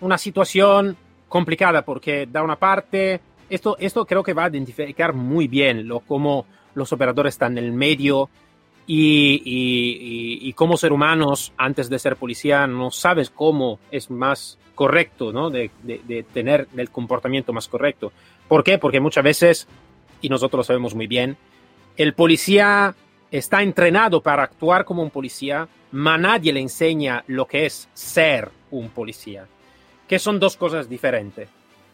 una 0.00 0.18
situación 0.18 0.96
complicada 1.28 1.82
porque 1.82 2.26
da 2.30 2.42
una 2.42 2.56
parte, 2.56 3.20
esto, 3.48 3.76
esto 3.78 4.04
creo 4.04 4.22
que 4.22 4.34
va 4.34 4.46
a 4.46 4.50
identificar 4.50 5.14
muy 5.14 5.46
bien 5.46 5.86
lo, 5.86 6.00
cómo 6.00 6.44
los 6.74 6.92
operadores 6.92 7.34
están 7.34 7.56
en 7.56 7.64
el 7.64 7.72
medio 7.72 8.28
y, 8.86 9.42
y, 9.44 10.52
como 10.54 10.76
ser 10.76 10.92
humanos, 10.92 11.52
antes 11.56 11.88
de 11.88 11.98
ser 11.98 12.16
policía, 12.16 12.66
no 12.66 12.90
sabes 12.90 13.30
cómo 13.30 13.78
es 13.90 14.10
más 14.10 14.58
correcto, 14.74 15.32
¿no? 15.32 15.48
De, 15.50 15.70
tener 16.32 16.66
el 16.76 16.90
comportamiento 16.90 17.52
más 17.52 17.68
correcto. 17.68 18.12
¿Por 18.48 18.64
qué? 18.64 18.78
Porque 18.78 18.98
muchas 18.98 19.22
veces, 19.22 19.68
y 20.20 20.28
nosotros 20.28 20.58
lo 20.58 20.64
sabemos 20.64 20.94
muy 20.94 21.06
bien, 21.06 21.36
el 21.96 22.14
policía 22.14 22.94
está 23.30 23.62
entrenado 23.62 24.22
para 24.22 24.42
actuar 24.42 24.84
como 24.84 25.02
un 25.02 25.10
policía, 25.10 25.68
pero 25.92 26.18
nadie 26.18 26.52
le 26.52 26.60
enseña 26.60 27.22
lo 27.28 27.46
que 27.46 27.66
es 27.66 27.88
ser 27.94 28.50
un 28.70 28.88
policía 28.88 29.46
que 30.10 30.18
son 30.18 30.40
dos 30.40 30.56
cosas 30.56 30.88
diferentes, 30.88 31.48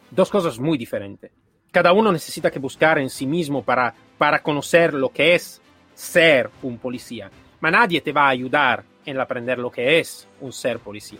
dos 0.09 0.31
cosas 0.31 0.57
muy 0.57 0.75
diferentes. 0.75 1.29
Cada 1.71 1.93
uno 1.93 2.11
necesita 2.11 2.49
que 2.49 2.57
buscar 2.57 2.97
en 2.97 3.11
sí 3.11 3.27
mismo 3.27 3.61
para, 3.61 3.93
para 4.17 4.41
conocer 4.41 4.95
lo 4.95 5.09
que 5.09 5.35
es 5.35 5.61
ser 5.97 6.51
un 6.61 6.77
policía, 6.77 7.31
pero 7.59 7.71
nadie 7.71 8.01
te 8.01 8.11
va 8.11 8.27
a 8.27 8.29
ayudar 8.29 8.83
en 9.03 9.19
aprender 9.19 9.57
lo 9.57 9.71
que 9.71 9.99
es 9.99 10.27
un 10.41 10.53
ser 10.53 10.77
policía. 10.77 11.19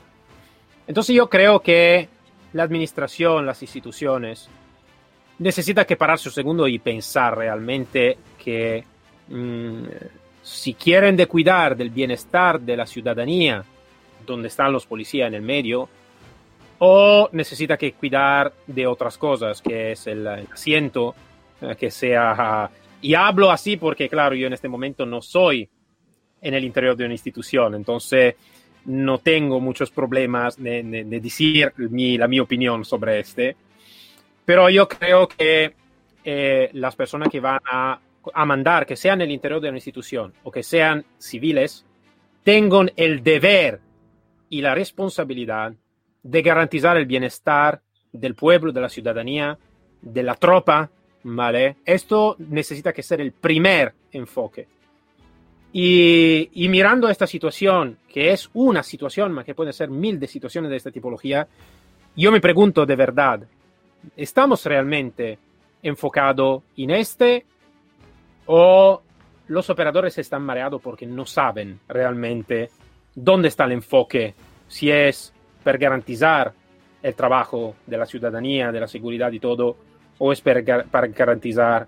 Entonces 0.86 1.16
yo 1.16 1.28
creo 1.28 1.60
que 1.60 2.08
la 2.54 2.64
administración, 2.64 3.46
las 3.46 3.62
instituciones, 3.64 4.48
necesita 5.40 5.86
que 5.86 5.96
pararse 5.96 6.30
un 6.30 6.34
segundo 6.34 6.68
y 6.68 6.78
pensar 6.78 7.36
realmente 7.36 8.18
que 8.38 8.84
mm, 9.30 9.84
si 10.44 10.76
quieren 10.76 11.18
cuidar 11.26 11.76
del 11.76 11.90
bienestar 11.90 12.60
de 12.60 12.78
la 12.78 12.86
ciudadanía, 12.86 13.64
donde 14.28 14.48
están 14.48 14.72
los 14.72 14.86
policías 14.86 15.28
en 15.28 15.34
el 15.34 15.42
medio, 15.42 15.90
o 16.80 17.30
necesita 17.32 17.78
que 17.78 17.94
cuidar 17.94 18.54
de 18.68 18.86
otras 18.86 19.18
cosas, 19.18 19.60
que 19.60 19.94
es 19.94 20.06
el, 20.06 20.28
asiento, 20.28 21.16
eh, 21.62 21.76
que 21.76 21.90
sea... 21.90 22.70
Y 23.02 23.14
hablo 23.14 23.52
así 23.52 23.78
porque, 23.78 24.10
claro, 24.10 24.36
yo 24.36 24.48
en 24.48 24.54
este 24.54 24.68
momento 24.68 25.06
no 25.06 25.22
soy 25.22 25.70
en 26.42 26.54
el 26.54 26.64
interior 26.64 26.96
de 26.96 27.06
una 27.06 27.14
institución, 27.14 27.76
entonces 27.76 28.36
no 28.86 29.18
tengo 29.18 29.60
muchos 29.60 29.92
problemas 29.92 30.62
de, 30.62 30.82
decir 31.06 31.74
mi, 31.78 32.18
la 32.18 32.28
mi 32.28 32.40
opinión 32.40 32.86
sobre 32.86 33.20
este, 33.20 33.56
pero 34.46 34.70
yo 34.70 34.88
creo 34.88 35.28
que 35.28 35.74
eh, 36.24 36.70
las 36.74 36.96
personas 36.96 37.30
que 37.30 37.40
van 37.40 37.60
a, 37.70 38.00
a 38.34 38.46
mandar, 38.46 38.86
que 38.86 38.96
sean 38.96 39.22
en 39.22 39.28
el 39.28 39.34
interior 39.34 39.60
de 39.60 39.70
una 39.70 39.78
institución 39.78 40.34
o 40.44 40.52
que 40.52 40.64
sean 40.64 41.06
civiles, 41.18 41.86
tengan 42.44 42.92
el 42.96 43.24
deber 43.24 43.82
y 44.50 44.62
la 44.62 44.74
responsabilidad 44.74 45.74
de 46.24 46.42
garantizar 46.42 46.98
el 46.98 47.06
bienestar 47.06 47.82
del 48.12 48.36
pueblo, 48.36 48.72
de 48.72 48.82
la 48.82 48.90
ciudadanía, 48.90 49.58
de 50.02 50.24
la 50.24 50.36
tropa, 50.36 50.90
¿vale? 51.36 51.78
Esto 51.86 52.36
necesita 52.40 52.94
que 52.94 53.04
ser 53.04 53.22
el 53.22 53.32
primer 53.34 53.94
enfoque. 54.12 54.68
Y, 55.74 56.50
y, 56.54 56.70
mirando 56.70 57.10
esta 57.10 57.28
situación, 57.28 57.98
que 58.08 58.32
es 58.32 58.50
una 58.54 58.82
situación, 58.82 59.44
que 59.44 59.54
puede 59.54 59.74
ser 59.74 59.90
mil 59.90 60.20
de 60.20 60.28
situaciones 60.28 60.72
de 60.72 60.78
esta 60.78 60.92
tipología, 60.92 61.48
yo 62.16 62.32
me 62.32 62.40
pregunto 62.40 62.86
de 62.86 62.96
verdad, 62.96 63.42
¿estamos 64.16 64.66
realmente 64.66 65.38
enfocados 65.84 66.64
en 66.78 66.92
este 66.92 67.46
o 68.46 69.02
los 69.48 69.70
operadores 69.70 70.18
están 70.18 70.44
mareados 70.44 70.82
porque 70.82 71.06
no 71.06 71.26
saben 71.26 71.80
realmente 71.88 72.70
dónde 73.14 73.50
está 73.50 73.66
el 73.66 73.74
enfoque? 73.74 74.34
Si 74.68 74.90
es 74.90 75.34
para 75.64 75.78
garantizar 75.78 76.54
el 77.04 77.14
trabajo 77.14 77.76
de 77.86 77.98
la 77.98 78.06
ciudadanía, 78.06 78.72
de 78.72 78.80
la 78.80 78.88
seguridad 78.88 79.32
y 79.32 79.40
todo, 79.40 79.78
o 80.18 80.32
es 80.32 80.42
para, 80.42 80.62
garantizar 81.08 81.88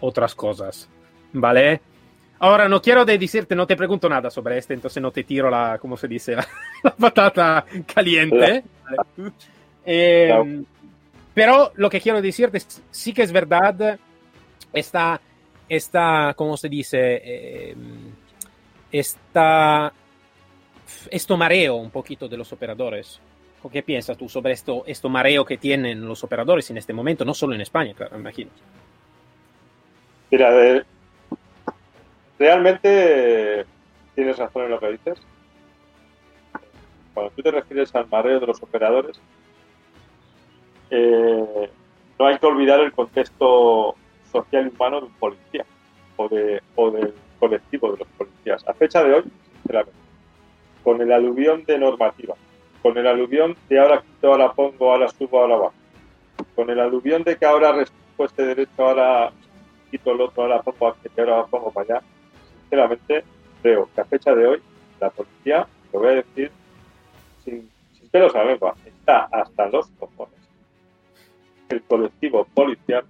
otras 0.00 0.34
cosas, 0.34 0.88
¿vale? 1.32 1.80
Ahora, 2.38 2.68
no 2.68 2.82
quiero 2.82 3.04
decirte, 3.04 3.54
no 3.54 3.66
te 3.66 3.76
pregunto 3.76 4.08
nada 4.08 4.30
sobre 4.30 4.58
este, 4.58 4.74
entonces 4.74 5.00
no 5.00 5.12
te 5.12 5.22
tiro 5.22 5.48
la, 5.48 5.78
¿cómo 5.80 5.96
se 5.96 6.08
dice? 6.08 6.36
La, 6.82 6.90
patata 6.90 7.64
caliente. 7.92 8.64
Em, 9.84 10.64
pero 11.34 11.72
lo 11.74 11.90
que 11.90 12.00
quiero 12.00 12.22
decirte 12.22 12.58
es, 12.58 12.80
sí 12.92 13.12
que 13.12 13.22
es 13.22 13.32
verdad, 13.32 13.98
esta, 14.72 15.20
esta 15.68 16.34
¿cómo 16.36 16.56
se 16.56 16.68
dice? 16.68 17.70
Em, 17.70 18.12
esta 18.92 19.92
esto 21.10 21.36
mareo 21.36 21.76
un 21.76 21.90
poquito 21.90 22.28
de 22.28 22.36
los 22.36 22.52
operadores. 22.52 23.20
¿Qué 23.70 23.82
piensas 23.82 24.16
tú 24.16 24.28
sobre 24.28 24.52
esto, 24.52 24.82
esto 24.86 25.08
mareo 25.08 25.44
que 25.44 25.56
tienen 25.56 26.06
los 26.06 26.24
operadores 26.24 26.70
en 26.70 26.78
este 26.78 26.92
momento, 26.92 27.24
no 27.24 27.34
solo 27.34 27.54
en 27.54 27.60
España, 27.60 27.94
claro, 27.94 28.18
imagino? 28.18 28.50
Mira, 30.30 30.84
realmente 32.38 33.66
tienes 34.14 34.36
razón 34.38 34.64
en 34.64 34.70
lo 34.70 34.80
que 34.80 34.92
dices. 34.92 35.20
Cuando 37.14 37.32
tú 37.36 37.42
te 37.42 37.50
refieres 37.50 37.94
al 37.94 38.08
mareo 38.08 38.40
de 38.40 38.46
los 38.46 38.62
operadores, 38.62 39.20
eh, 40.90 41.70
no 42.18 42.26
hay 42.26 42.38
que 42.38 42.46
olvidar 42.46 42.80
el 42.80 42.92
contexto 42.92 43.94
social 44.30 44.66
y 44.66 44.74
humano 44.74 45.00
de 45.00 45.06
un 45.06 45.12
policía 45.12 45.64
o, 46.16 46.28
o 46.76 46.90
del 46.90 47.14
colectivo 47.38 47.92
de 47.92 47.98
los 47.98 48.08
policías. 48.08 48.66
A 48.66 48.74
fecha 48.74 49.02
de 49.04 49.14
hoy, 49.14 49.24
sinceramente, 49.56 49.98
con 50.82 51.00
el 51.00 51.12
aluvión 51.12 51.64
de 51.64 51.78
normativa, 51.78 52.31
con 52.82 52.98
el 52.98 53.06
aluvión 53.06 53.56
de 53.68 53.78
ahora 53.78 54.02
quito, 54.02 54.32
ahora 54.32 54.52
pongo, 54.52 54.90
ahora 54.92 55.08
subo, 55.08 55.40
ahora 55.40 55.56
bajo, 55.56 55.74
con 56.56 56.68
el 56.68 56.80
aluvión 56.80 57.22
de 57.22 57.36
que 57.36 57.46
ahora 57.46 57.72
restringo 57.72 58.24
este 58.24 58.44
derecho, 58.44 58.70
ahora 58.78 59.32
quito 59.90 60.12
el 60.12 60.20
otro, 60.20 60.42
ahora 60.42 60.62
pongo 60.62 60.88
aquí, 60.88 61.08
ahora 61.16 61.46
pongo 61.46 61.70
para 61.70 61.96
allá, 61.96 62.06
sinceramente 62.60 63.24
creo 63.62 63.88
que 63.94 64.00
a 64.00 64.04
fecha 64.04 64.34
de 64.34 64.46
hoy 64.46 64.62
la 65.00 65.10
policía, 65.10 65.66
lo 65.92 66.00
voy 66.00 66.08
a 66.08 66.14
decir 66.14 66.50
sin, 67.44 67.70
sin 67.92 68.08
pelos 68.08 68.34
a 68.34 68.44
lengua, 68.44 68.74
está 68.84 69.28
hasta 69.30 69.68
los 69.68 69.86
cojones. 69.98 70.34
El 71.68 71.82
colectivo 71.82 72.44
policial, 72.52 73.04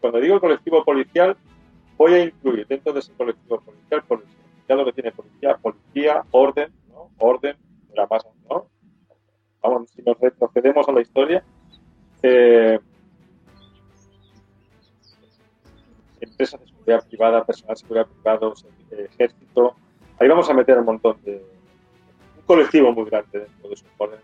cuando 0.00 0.20
digo 0.20 0.40
colectivo 0.40 0.84
policial, 0.84 1.36
voy 1.96 2.12
a 2.14 2.24
incluir 2.24 2.66
dentro 2.66 2.92
de 2.92 3.00
ese 3.00 3.12
colectivo 3.12 3.60
policial, 3.60 4.02
policía, 4.02 4.34
ya 4.68 4.74
lo 4.74 4.84
que 4.84 4.92
tiene 4.92 5.12
policía, 5.12 5.56
policía, 5.56 6.22
orden, 6.30 6.72
orden 7.18 7.56
de 7.88 7.96
la 7.96 8.06
masa, 8.06 8.28
¿no? 8.28 8.33
Vamos, 9.64 9.88
si 9.96 10.02
nos 10.02 10.20
retrocedemos 10.20 10.86
a 10.86 10.92
la 10.92 11.00
historia, 11.00 11.42
eh, 12.22 12.78
empresas 16.20 16.60
de 16.60 16.66
seguridad 16.66 17.08
privada, 17.08 17.44
personal 17.44 17.74
de 17.74 17.80
seguridad 17.80 18.06
privada, 18.06 18.52
ejército, 18.90 19.74
ahí 20.20 20.28
vamos 20.28 20.50
a 20.50 20.52
meter 20.52 20.78
un 20.78 20.84
montón 20.84 21.16
de 21.24 21.42
un 22.36 22.42
colectivo 22.44 22.92
muy 22.92 23.06
grande 23.06 23.40
dentro 23.40 23.70
de 23.70 23.76
su 23.76 23.86
poder 23.96 24.20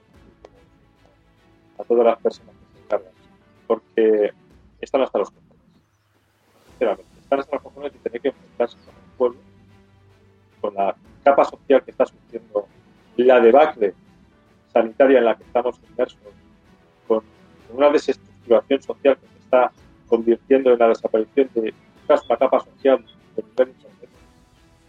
a 1.79 1.85
todas 1.85 2.05
las 2.05 2.19
personas 2.19 2.55
que 2.55 2.77
se 2.77 2.85
encargan, 2.85 3.13
porque 3.67 4.33
están 4.79 5.01
hasta 5.01 5.21
los 5.21 5.31
cojones. 5.31 6.99
están 7.23 7.41
hasta 7.41 7.57
los 7.57 7.63
cojones 7.63 7.95
y 7.95 7.99
tener 7.99 8.21
que 8.21 8.29
enfrentarse 8.29 8.77
con 8.77 8.95
el 8.95 9.17
pueblo, 9.17 9.41
con 10.61 10.75
la 10.75 10.95
capa 11.25 11.45
social 11.47 11.83
que 11.83 11.93
está 11.93 12.05
sufriendo 12.05 12.67
la 13.17 13.41
debacle 13.41 13.95
sanitaria 14.73 15.19
en 15.19 15.25
la 15.25 15.37
que 15.37 15.45
estamos 15.45 15.81
inmersos, 15.89 16.19
con 17.07 17.23
una 17.73 17.91
desestructuración 17.91 18.83
social 18.83 19.17
que 19.17 19.27
se 19.27 19.39
está 19.45 19.73
convirtiendo 20.09 20.73
en 20.73 20.79
la 20.79 20.89
desaparición 20.89 21.49
de 21.55 21.75
una 22.09 22.37
capa 22.37 22.61
social 22.61 23.05
de 23.37 23.43
nivel 23.43 23.75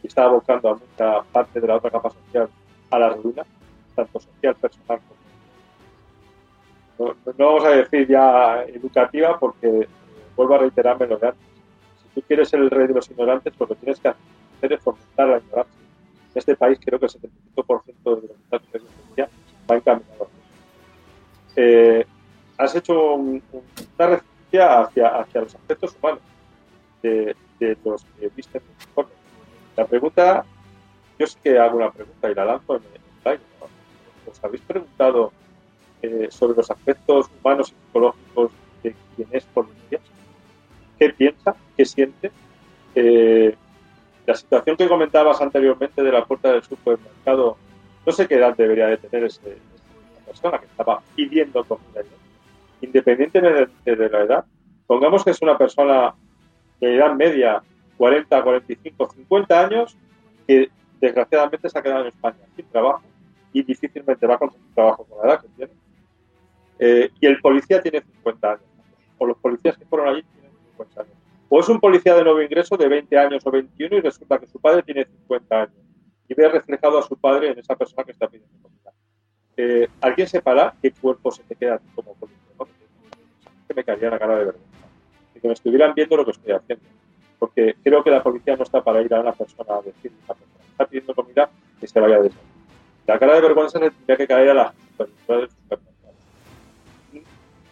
y 0.03 0.07
está 0.07 0.23
abocando 0.23 0.69
a 0.69 0.73
mucha 0.75 1.21
parte 1.31 1.59
de 1.59 1.67
la 1.67 1.75
otra 1.75 1.91
capa 1.91 2.09
social 2.09 2.49
a 2.89 2.99
la 2.99 3.09
ruina, 3.09 3.45
tanto 3.95 4.19
social, 4.19 4.55
personal 4.55 4.99
como. 6.97 7.13
No, 7.25 7.33
no 7.37 7.45
vamos 7.45 7.65
a 7.65 7.69
decir 7.69 8.07
ya 8.07 8.63
educativa 8.63 9.39
porque 9.39 9.67
eh, 9.67 9.87
vuelvo 10.35 10.55
a 10.55 10.59
reiterarme 10.59 11.07
lo 11.07 11.17
de 11.17 11.27
antes. 11.27 11.45
Si 12.01 12.09
tú 12.09 12.27
quieres 12.27 12.49
ser 12.49 12.59
el 12.59 12.69
rey 12.69 12.87
de 12.87 12.93
los 12.93 13.09
ignorantes, 13.09 13.53
lo 13.59 13.67
que 13.67 13.75
tienes 13.75 13.99
que 13.99 14.09
hacer 14.09 14.73
es 14.73 14.81
fomentar 14.81 15.27
la 15.27 15.37
ignorancia 15.37 15.81
en 16.33 16.39
este 16.39 16.55
país 16.55 16.79
creo 16.83 16.99
que 16.99 17.05
el 17.05 17.11
75% 17.11 18.21
de 18.21 18.27
la 18.27 18.33
mitad 18.33 18.61
va 19.69 19.77
encaminado. 19.77 20.29
Eh, 21.55 22.05
has 22.57 22.75
hecho 22.75 23.15
una 23.15 23.41
referencia 23.97 24.81
hacia, 24.81 25.07
hacia 25.07 25.41
los 25.41 25.55
aspectos 25.55 25.95
humanos. 25.99 26.21
de 27.01 27.35
los 27.85 28.03
que 28.19 28.29
visten 28.35 28.61
uniforme. 28.77 29.11
La 29.75 29.85
pregunta, 29.85 30.45
yo 31.17 31.27
sé 31.27 31.37
que 31.43 31.57
hago 31.57 31.77
una 31.77 31.91
pregunta 31.91 32.29
y 32.29 32.35
la 32.35 32.45
lanzo 32.45 32.75
en 32.77 32.81
el 32.81 33.31
aire. 33.31 33.43
¿Os 34.25 34.43
habéis 34.43 34.61
preguntado 34.63 35.31
eh, 36.01 36.27
sobre 36.31 36.57
los 36.57 36.69
aspectos 36.71 37.29
humanos 37.39 37.69
y 37.69 37.85
psicológicos 37.85 38.51
de 38.83 38.95
quien 39.15 39.27
es 39.31 39.45
policía? 39.45 39.99
¿Qué 40.97 41.09
piensa? 41.09 41.55
¿Qué 41.77 41.85
siente? 41.85 42.31
Eh, 42.95 43.55
la 44.25 44.35
situación 44.35 44.77
que 44.77 44.87
comentabas 44.87 45.41
anteriormente 45.41 46.01
de 46.01 46.11
la 46.11 46.25
puerta 46.25 46.51
del 46.51 46.63
supermercado, 46.63 47.57
no 48.05 48.11
sé 48.11 48.27
qué 48.27 48.35
edad 48.35 48.55
debería 48.55 48.87
de 48.87 48.97
tener 48.97 49.25
esa 49.25 49.41
persona 50.25 50.59
que 50.59 50.65
estaba 50.65 51.01
pidiendo 51.15 51.63
comida. 51.63 52.01
Independientemente 52.81 53.95
de 53.95 54.09
la 54.09 54.21
edad, 54.21 54.45
pongamos 54.87 55.23
que 55.23 55.31
es 55.31 55.41
una 55.41 55.57
persona 55.57 56.13
de 56.79 56.95
edad 56.95 57.13
media, 57.13 57.61
40, 57.97 58.43
45, 58.43 59.09
50 59.11 59.65
años, 59.65 59.97
que 60.47 60.69
desgraciadamente 60.99 61.69
se 61.69 61.77
ha 61.77 61.81
quedado 61.81 62.01
en 62.01 62.07
España 62.07 62.37
sin 62.55 62.65
trabajo 62.65 63.03
y 63.53 63.63
difícilmente 63.63 64.25
va 64.25 64.35
a 64.35 64.39
conseguir 64.39 64.73
trabajo 64.73 65.05
con 65.05 65.19
la 65.19 65.33
edad 65.33 65.41
que 65.41 65.47
tiene. 65.49 65.73
Eh, 66.79 67.11
y 67.19 67.25
el 67.27 67.39
policía 67.39 67.81
tiene 67.81 68.01
50 68.01 68.49
años, 68.49 68.63
o 69.19 69.27
los 69.27 69.37
policías 69.37 69.77
que 69.77 69.85
fueron 69.85 70.07
allí 70.07 70.23
tienen 70.23 70.51
50 70.71 71.01
años. 71.01 71.13
O 71.49 71.59
es 71.59 71.69
un 71.69 71.79
policía 71.79 72.15
de 72.15 72.23
nuevo 72.23 72.41
ingreso 72.41 72.75
de 72.77 72.87
20 72.87 73.17
años 73.19 73.45
o 73.45 73.51
21 73.51 73.97
y 73.97 74.01
resulta 74.01 74.39
que 74.39 74.47
su 74.47 74.59
padre 74.59 74.81
tiene 74.81 75.05
50 75.05 75.55
años 75.55 75.90
y 76.31 76.33
ve 76.33 76.47
reflejado 76.47 76.97
a 76.97 77.01
su 77.01 77.17
padre 77.17 77.49
en 77.49 77.59
esa 77.59 77.75
persona 77.75 78.05
que 78.05 78.13
está 78.13 78.25
pidiendo 78.25 78.57
comida. 78.61 78.93
Eh, 79.57 79.89
¿Alguien 79.99 80.29
separará 80.29 80.73
qué 80.81 80.91
cuerpo 80.91 81.29
se 81.29 81.43
te 81.43 81.55
queda 81.55 81.81
como 81.93 82.13
policía? 82.15 82.39
Que 83.67 83.73
me 83.73 83.83
caería 83.83 84.11
la 84.11 84.17
cara 84.17 84.37
de 84.37 84.45
vergüenza. 84.45 84.87
Y 85.35 85.39
que 85.41 85.47
me 85.47 85.53
estuvieran 85.53 85.93
viendo 85.93 86.15
lo 86.15 86.23
que 86.23 86.31
estoy 86.31 86.53
haciendo. 86.53 86.85
Porque 87.37 87.75
creo 87.83 88.01
que 88.01 88.11
la 88.11 88.23
policía 88.23 88.55
no 88.55 88.63
está 88.63 88.81
para 88.81 89.01
ir 89.01 89.13
a 89.13 89.19
una 89.19 89.33
persona 89.33 89.75
a 89.75 89.81
decir 89.81 90.13
a 90.23 90.33
persona 90.33 90.63
está 90.71 90.85
pidiendo 90.85 91.13
comida 91.13 91.49
que 91.81 91.87
se 91.87 91.99
vaya 91.99 92.21
de 92.21 92.29
eso. 92.29 92.39
La 93.07 93.19
cara 93.19 93.35
de 93.35 93.41
vergüenza 93.41 93.77
tendría 93.77 94.15
que 94.15 94.27
caer 94.27 94.49
a 94.51 94.53
la 94.53 94.73
supervisora 94.87 95.39
del 95.41 95.49
supermercado. 95.49 96.13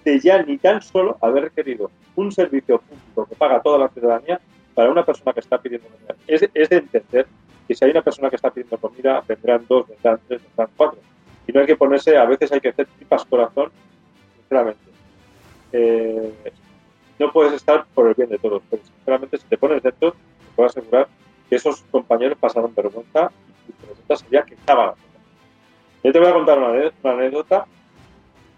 De 0.04 0.20
ya 0.20 0.44
ni 0.44 0.58
tan 0.58 0.82
solo 0.82 1.18
haber 1.22 1.46
requerido 1.46 1.90
un 2.18 2.30
servicio 2.30 2.82
público 2.82 3.26
que 3.26 3.36
paga 3.36 3.62
toda 3.62 3.78
la 3.78 3.88
ciudadanía 3.88 4.42
para 4.76 4.92
una 4.92 5.06
persona 5.06 5.32
que 5.32 5.40
está 5.40 5.62
pidiendo 5.62 5.88
comida. 5.88 6.16
Es, 6.28 6.42
de 6.42 6.76
entender 6.76 7.26
que 7.70 7.76
si 7.76 7.86
hay 7.86 7.92
una 7.92 8.02
persona 8.02 8.32
que 8.32 8.36
está 8.36 8.50
pidiendo 8.50 8.80
comida, 8.80 9.24
vendrán 9.28 9.64
dos, 9.70 9.88
vendrán 9.88 10.20
tres, 10.28 10.42
vendrán 10.42 10.70
cuatro. 10.76 11.00
Y 11.46 11.52
no 11.52 11.60
hay 11.62 11.68
que 11.68 11.76
ponerse, 11.76 12.18
a 12.18 12.26
veces 12.26 12.52
hay 12.52 12.60
que 12.60 12.70
hacer 12.70 12.88
tripas 12.98 13.24
corazón, 13.26 13.70
sinceramente. 14.38 14.82
Eh, 15.72 16.34
no 17.20 17.32
puedes 17.32 17.54
estar 17.54 17.86
por 17.94 18.08
el 18.08 18.16
bien 18.16 18.28
de 18.30 18.40
todos, 18.40 18.64
pero 18.72 18.84
sinceramente 18.84 19.38
si 19.38 19.46
te 19.48 19.56
pones 19.56 19.84
dentro, 19.84 20.14
te 20.14 20.18
puedo 20.56 20.68
asegurar 20.68 21.08
que 21.48 21.58
esos 21.58 21.82
compañeros 21.92 22.40
pasaron 22.40 22.74
vergüenza 22.74 23.32
y 23.68 23.72
tu 23.72 23.86
pregunta 23.86 24.16
sería 24.16 24.42
que 24.42 24.56
estaban 24.56 24.96
Yo 26.04 26.12
te 26.12 26.20
voy 26.20 26.28
a 26.28 26.34
contar 26.34 26.58
una, 26.58 26.92
anécdota 27.04 27.68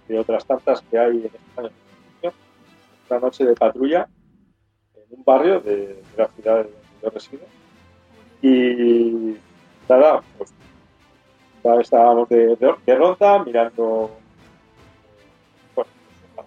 de 0.07 0.19
otras 0.19 0.45
tantas 0.45 0.81
que 0.83 0.97
hay 0.97 1.17
en 1.17 1.25
España 1.25 1.71
una 3.09 3.19
noche 3.19 3.43
de 3.43 3.55
patrulla 3.55 4.07
en 4.95 5.17
un 5.17 5.23
barrio 5.25 5.59
de, 5.59 6.01
la 6.15 6.29
ciudad 6.29 6.65
donde 7.01 7.19
yo. 7.19 7.60
Y 8.41 9.37
nada, 9.87 10.21
pues 10.37 10.53
estábamos 11.81 12.27
de, 12.29 12.95
ronda 12.95 13.43
mirando 13.43 14.11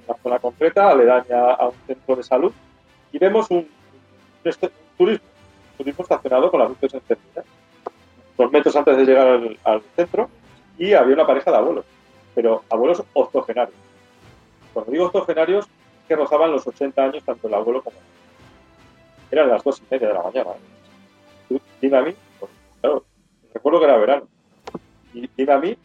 una 0.07 0.19
zona 0.23 0.39
concreta, 0.39 0.91
aledaña 0.91 1.53
a 1.53 1.69
un 1.69 1.75
centro 1.87 2.17
de 2.17 2.23
salud, 2.23 2.53
y 3.13 3.19
vemos 3.19 3.51
un, 3.51 3.69
turismo, 4.99 5.27
turismo 5.79 6.03
estacionado 6.03 6.51
con 6.51 6.61
las 6.61 6.69
luces 6.69 6.95
encendidas, 6.95 7.45
dos 8.37 8.53
metros 8.53 8.77
antes 8.77 8.97
de 8.97 9.05
llegar 9.05 9.41
al, 9.65 9.83
centro, 9.97 10.29
y 10.77 10.93
había 10.93 11.15
una 11.15 11.27
pareja 11.27 11.51
de 11.51 11.57
abuelos, 11.57 11.85
pero 12.35 12.65
abuelos 12.69 13.03
octogenarios. 13.13 13.79
Cuando 14.73 14.91
digo 14.91 15.07
octogenarios, 15.07 15.67
que 16.09 16.17
rozaban 16.17 16.53
los 16.53 16.67
80 16.67 17.03
años 17.03 17.25
tanto 17.25 17.49
el 17.49 17.55
abuelo 17.55 17.83
como 17.83 17.97
el 17.97 19.39
Eran 19.39 19.49
las 19.49 19.63
dos 19.65 19.81
y 19.81 19.85
media 19.91 20.09
de 20.09 20.15
la 20.15 20.23
mañana. 20.23 20.51
Tú, 21.55 21.61
dime 21.81 21.99
a 21.99 22.03
mí, 22.03 22.13
pues, 22.41 22.51
claro, 22.81 23.05
recuerdo 23.53 23.79
que 23.79 23.85
era 23.85 23.97
verano. 23.97 24.27
Y 25.13 25.31
dime 25.37 25.53
a 25.53 25.59
mí, 25.61 25.79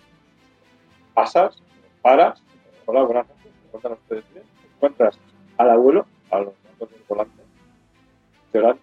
pasas, 1.13 1.61
paras, 2.01 2.41
hola, 2.87 3.03
buenas 3.03 3.27
noches, 3.27 4.01
ustedes 4.01 4.33
bien, 4.33 4.43
encuentras 4.73 5.19
al 5.57 5.69
abuelo, 5.69 6.07
a 6.31 6.39
los 6.39 6.53
bancos 6.63 6.89
del 6.89 7.03
volante, 7.07 7.43
llorando. 8.51 8.81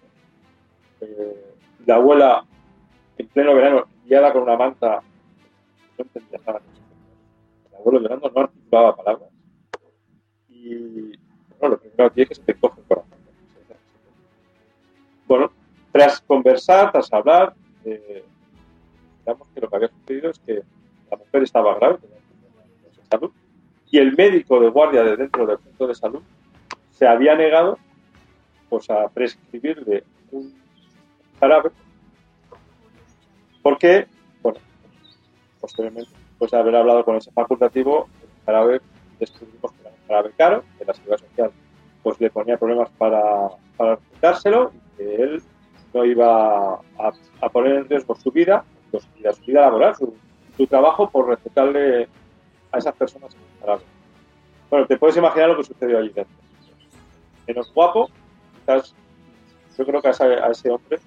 Eh, 1.01 1.55
la 1.85 1.95
abuela, 1.95 2.45
en 3.17 3.27
pleno 3.27 3.53
verano, 3.53 3.87
guiada 4.05 4.31
con 4.31 4.43
una 4.43 4.55
manta, 4.55 5.01
no 5.97 6.05
entendía 6.05 6.39
nada. 6.47 6.61
El 7.69 7.75
abuelo 7.75 7.99
llorando 7.99 8.31
no 8.33 8.41
articulaba 8.43 8.95
palabras. 8.95 9.29
Y 10.47 11.11
no, 11.61 11.67
lo 11.67 11.77
primero 11.77 12.05
aquí 12.05 12.21
es 12.21 12.29
que 12.29 12.35
se 12.35 12.43
te 12.43 12.57
coge 12.57 12.79
el 12.79 12.87
corazón. 12.87 13.17
Bueno, 15.27 15.51
tras 15.97 16.21
conversar, 16.21 16.91
tras 16.91 17.11
hablar, 17.11 17.55
eh, 17.83 18.23
digamos 19.19 19.47
que 19.53 19.61
lo 19.61 19.67
que 19.67 19.75
había 19.75 19.87
sucedido 19.87 20.29
es 20.29 20.39
que 20.39 20.61
la 21.09 21.17
mujer 21.17 21.41
estaba 21.43 21.73
grave, 21.75 21.97
de 21.97 23.03
salud, 23.09 23.31
y 23.89 23.97
el 23.97 24.15
médico 24.15 24.59
de 24.59 24.69
guardia 24.69 25.01
de 25.01 25.17
dentro 25.17 25.47
del 25.47 25.57
centro 25.57 25.87
de 25.87 25.95
salud 25.95 26.21
se 26.91 27.07
había 27.07 27.35
negado 27.35 27.79
pues, 28.69 28.87
a 28.91 29.07
prescribirle 29.09 30.03
un 30.31 30.53
jarabe 31.39 31.71
porque, 33.63 34.05
bueno, 34.43 34.59
posteriormente, 35.59 36.11
después 36.29 36.51
de 36.51 36.57
haber 36.57 36.75
hablado 36.75 37.03
con 37.03 37.15
ese 37.15 37.31
facultativo, 37.31 38.07
el 38.21 38.45
jarabe 38.45 38.81
descubrimos 39.19 39.71
que 39.71 39.81
era 39.81 39.89
un 39.89 40.07
jarabe 40.07 40.31
caro, 40.37 40.63
que 40.77 40.85
la 40.85 40.93
seguridad 40.93 41.17
social 41.17 41.51
pues 42.03 42.21
le 42.21 42.29
ponía 42.29 42.57
problemas 42.57 42.89
para, 42.91 43.49
para 43.75 43.97
y 44.13 44.97
que 44.97 45.15
él 45.15 45.41
no 45.97 46.05
iba 46.05 46.75
a, 46.75 47.49
poner 47.51 47.75
en 47.75 47.89
riesgo 47.89 48.15
su 48.15 48.31
vida, 48.31 48.63
pues, 48.91 49.03
su 49.03 49.45
vida 49.45 49.61
laboral, 49.61 49.95
su, 49.95 50.13
trabajo 50.67 51.09
por 51.09 51.27
recetarle 51.27 52.07
a 52.71 52.77
esas 52.77 52.95
personas. 52.95 53.35
Bueno, 54.69 54.87
te 54.87 54.97
puedes 54.97 55.17
imaginar 55.17 55.49
lo 55.49 55.57
que 55.57 55.63
sucedió 55.63 55.99
allí 55.99 56.09
dentro. 56.09 56.35
Menos 57.47 57.73
guapo, 57.73 58.09
quizás 58.59 58.93
yo 59.77 59.85
creo 59.85 60.01
que 60.01 60.07
a 60.09 60.51
ese, 60.51 60.69
hombre, 60.69 60.99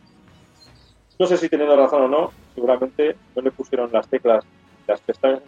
no 1.18 1.26
sé 1.26 1.36
si 1.36 1.48
teniendo 1.48 1.76
razón 1.76 2.02
o 2.02 2.08
no, 2.08 2.30
seguramente 2.54 3.16
no 3.34 3.42
le 3.42 3.50
pusieron 3.50 3.90
las 3.92 4.08
teclas, 4.08 4.44
las 4.86 5.00
pestañas, 5.00 5.42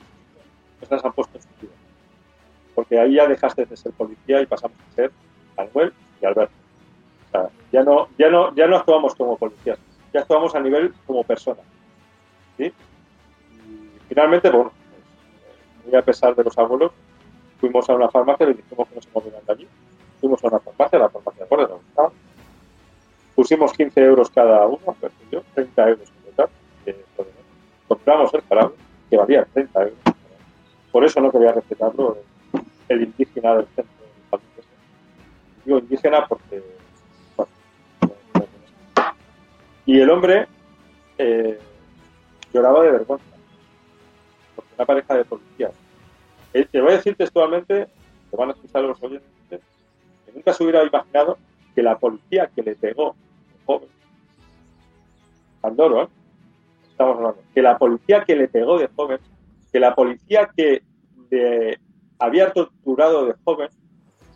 las 0.91 1.05
han 1.05 1.13
puesto 1.13 1.39
en 1.39 1.43
su 1.43 1.49
vida 1.61 1.73
porque 2.75 2.99
ahí 2.99 3.15
ya 3.15 3.27
dejaste 3.27 3.67
de 3.67 3.77
ser 3.77 3.93
policía 3.93 4.41
y 4.41 4.47
pasamos 4.47 4.77
a 4.91 4.95
ser 4.95 5.13
Manuel 5.57 5.93
y 6.21 6.27
Alberto. 6.27 6.55
Ya 7.71 7.83
no, 7.83 8.09
ya 8.18 8.29
no, 8.29 8.55
ya 8.55 8.66
no 8.66 8.77
actuamos 8.77 9.14
como 9.14 9.37
policías, 9.37 9.79
ya 10.12 10.21
actuamos 10.21 10.55
a 10.55 10.61
nivel 10.61 10.92
como 11.07 11.25
personas. 11.25 11.64
Y 12.59 12.71
finalmente, 14.09 14.51
bueno, 14.51 14.73
pues, 14.90 15.87
muy 15.87 15.97
a 15.97 16.03
pesar 16.03 16.35
de 16.37 16.45
los 16.45 16.57
abuelos, 16.59 16.92
fuimos 17.59 17.88
a 17.88 17.95
una 17.95 18.11
farmacia, 18.11 18.47
le 18.47 18.55
dijimos 18.55 18.88
que 18.88 18.95
no 18.95 19.03
se 19.03 19.09
movieran 19.14 19.40
de 19.47 19.53
allí. 19.53 19.68
Fuimos 20.21 20.45
a 20.45 20.49
una 20.49 20.61
farmacia, 20.61 20.99
la 20.99 21.09
farmacia 21.09 21.38
de 21.38 21.45
acuerdo, 21.45 21.81
Pusimos 23.35 23.73
15 23.73 24.01
euros 24.05 24.31
cada 24.31 24.66
uno, 24.66 24.95
pues, 25.01 25.12
yo, 25.31 25.42
30 25.55 25.88
euros 25.88 26.12
en 26.27 26.37
total. 26.37 26.51
compramos 27.88 28.35
el 28.35 28.42
jarabe, 28.42 28.75
que 29.09 29.16
valía 29.16 29.47
30 29.55 29.83
euros. 29.83 29.99
Por 30.92 31.05
eso 31.05 31.21
no 31.21 31.33
quería 31.33 31.53
respetarlo 31.53 32.18
el 32.88 33.03
indígena 33.03 33.57
del 33.57 33.66
centro 33.75 34.03
Digo 35.64 35.79
indígena 35.79 36.27
porque. 36.27 36.62
Y 39.87 40.01
el 40.01 40.11
hombre 40.11 40.47
eh, 41.18 41.59
lloraba 42.53 42.83
de 42.83 42.92
vergüenza. 42.92 43.25
Porque 44.55 44.75
una 44.77 44.87
pareja 44.87 45.14
de 45.14 45.25
policías. 45.25 45.73
Eh, 46.53 46.66
te 46.71 46.81
voy 46.81 46.92
a 46.92 46.97
decir 46.97 47.16
textualmente, 47.16 47.88
te 48.31 48.37
van 48.37 48.51
a 48.51 48.53
escuchar 48.53 48.83
los 48.83 49.03
oyentes, 49.03 49.29
que 50.27 50.33
nunca 50.33 50.53
se 50.53 50.62
hubiera 50.62 50.85
imaginado 50.85 51.38
que 51.75 51.83
la 51.83 51.99
policía 51.99 52.51
que 52.55 52.62
le 52.62 52.75
pegó, 52.75 53.16
joven, 53.64 53.88
Andoro, 55.62 56.03
¿eh? 56.03 56.09
estamos 56.90 57.16
hablando, 57.16 57.42
que 57.55 57.62
la 57.62 57.79
policía 57.79 58.25
que 58.25 58.37
le 58.37 58.49
pegó 58.49 58.79
de 58.79 58.88
joven, 58.95 59.18
que 59.73 59.81
la 59.81 59.95
policía 59.95 60.51
que 60.55 60.83
de 61.31 61.79
había 62.18 62.53
torturado 62.53 63.27
de 63.27 63.35
joven, 63.45 63.68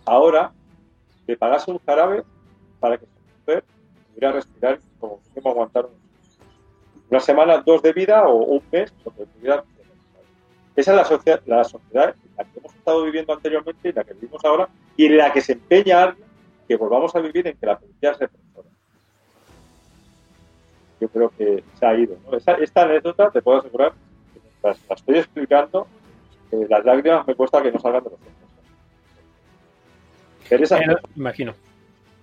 ahora 0.07 0.53
le 1.27 1.37
pagase 1.37 1.71
un 1.71 1.79
jarabe 1.85 2.25
para 2.81 2.97
que 2.97 3.07
su 3.07 3.39
mujer 3.39 3.65
pudiera 4.09 4.33
respirar 4.33 4.81
como 4.99 5.21
mínimo 5.35 5.51
aguantar 5.51 5.89
una 7.09 7.21
semana, 7.21 7.63
dos 7.65 7.83
de 7.83 7.93
vida 7.93 8.27
o 8.27 8.37
un 8.45 8.63
mes, 8.73 8.93
lo 9.05 9.15
que 9.15 9.27
pudiera. 9.27 9.65
Esa 10.75 10.91
es 10.91 10.97
la 10.97 11.05
sociedad, 11.05 11.41
la 11.47 11.65
sociedad 11.65 12.15
en 12.15 12.37
la 12.37 12.45
que 12.45 12.59
hemos 12.59 12.75
estado 12.75 13.05
viviendo 13.05 13.33
anteriormente 13.33 13.89
y 13.89 13.93
la 13.93 14.05
que 14.05 14.15
vivimos 14.15 14.45
ahora 14.45 14.69
y 14.97 15.07
en 15.07 15.17
la 15.17 15.33
que 15.33 15.41
se 15.41 15.53
empeña 15.53 16.03
alguien 16.03 16.27
que 16.69 16.77
volvamos 16.77 17.15
a 17.15 17.21
vivir 17.21 17.47
en 17.47 17.57
que 17.57 17.67
la 17.67 17.79
policía 17.79 18.15
se 18.15 18.27
represora. 18.27 18.69
yo 21.01 21.09
creo 21.09 21.31
que 21.31 21.65
se 21.79 21.87
ha 21.87 21.95
ido. 21.95 22.17
esta 22.61 22.83
anécdota, 22.83 23.31
te 23.31 23.41
puedo 23.41 23.59
asegurar, 23.59 23.93
que 24.35 24.41
mientras 24.41 24.79
la 24.89 24.95
estoy 24.97 25.19
explicando, 25.19 25.87
eh, 26.51 26.67
las 26.69 26.85
lágrimas 26.85 27.27
me 27.27 27.35
cuesta 27.35 27.63
que 27.63 27.73
no 27.73 27.79
salgan 27.79 28.05
de 28.05 28.11
los 28.11 28.21
ojos. 28.21 28.47
Eh, 30.51 30.97
imagino. 31.17 31.55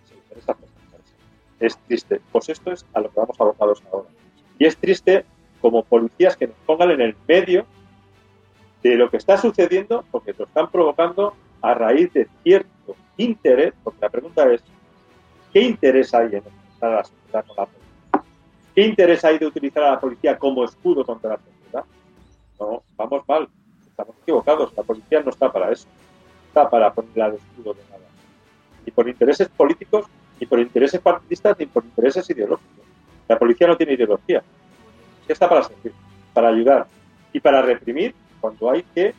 Sí, 0.06 0.16
es 1.66 1.78
triste. 1.78 2.22
Pues 2.32 2.50
esto 2.50 2.72
es 2.72 2.86
a 2.94 3.02
lo 3.02 3.10
que 3.10 3.20
vamos 3.20 3.40
abocados 3.40 3.82
ahora. 3.92 4.10
Y 4.60 4.66
es 4.66 4.78
triste 4.78 5.26
como 5.62 5.84
policías 5.84 6.36
que 6.36 6.48
nos 6.48 6.58
pongan 6.66 6.92
en 6.92 7.02
el 7.02 7.16
medio 7.28 7.66
de 8.82 8.96
lo 8.96 9.10
que 9.10 9.18
está 9.18 9.38
sucediendo 9.38 10.04
porque 10.12 10.36
lo 10.38 10.46
están 10.46 10.70
provocando 10.70 11.34
a 11.62 11.74
raíz 11.74 12.12
de 12.12 12.28
cierto 12.44 12.96
interés, 13.16 13.74
porque 13.84 14.00
la 14.02 14.10
pregunta 14.10 14.52
es, 14.52 14.62
¿qué 15.54 15.62
interés 15.62 16.14
hay 16.14 16.26
en 16.36 16.40
utilizar 16.40 16.92
a 16.92 16.96
la 16.96 17.04
sociedad 17.06 17.46
con 17.46 17.56
la 17.56 17.66
policía? 17.66 18.34
¿Qué 18.76 18.82
interés 18.86 19.24
hay 19.24 19.38
de 19.40 19.46
utilizar 19.46 19.84
a 19.84 19.92
la 19.92 20.00
policía 20.00 20.38
como 20.38 20.66
escudo 20.66 21.06
contra 21.06 21.32
la 21.32 21.38
sociedad? 21.38 21.86
No, 22.60 22.84
vamos 22.98 23.24
mal, 23.26 23.48
estamos 23.88 24.16
equivocados, 24.22 24.74
la 24.76 24.84
policía 24.84 25.22
no 25.22 25.30
está 25.30 25.50
para 25.52 25.72
eso, 25.72 25.88
está 26.48 26.70
para 26.70 26.94
ponerla 26.94 27.32
de 27.32 27.38
escudo 27.38 27.74
de 27.74 27.84
nada. 27.90 28.04
Ni 28.86 28.92
por 28.92 29.08
intereses 29.08 29.48
políticos, 29.48 30.08
ni 30.40 30.48
por 30.48 30.60
intereses 30.60 31.00
partidistas, 31.02 31.58
ni 31.60 31.66
por 31.66 31.84
intereses 31.84 32.30
ideológicos. 32.30 32.86
La 33.28 33.38
policía 33.38 33.68
no 33.68 33.78
tiene 33.78 33.94
ideología, 33.94 34.44
está 35.28 35.48
para 35.48 35.64
servir, 35.64 35.94
para 36.34 36.50
ayudar 36.50 36.88
y 37.32 37.40
para 37.40 37.62
reprimir 37.62 38.14
cuando 38.40 38.72
hay 38.72 38.84
que 38.94 39.14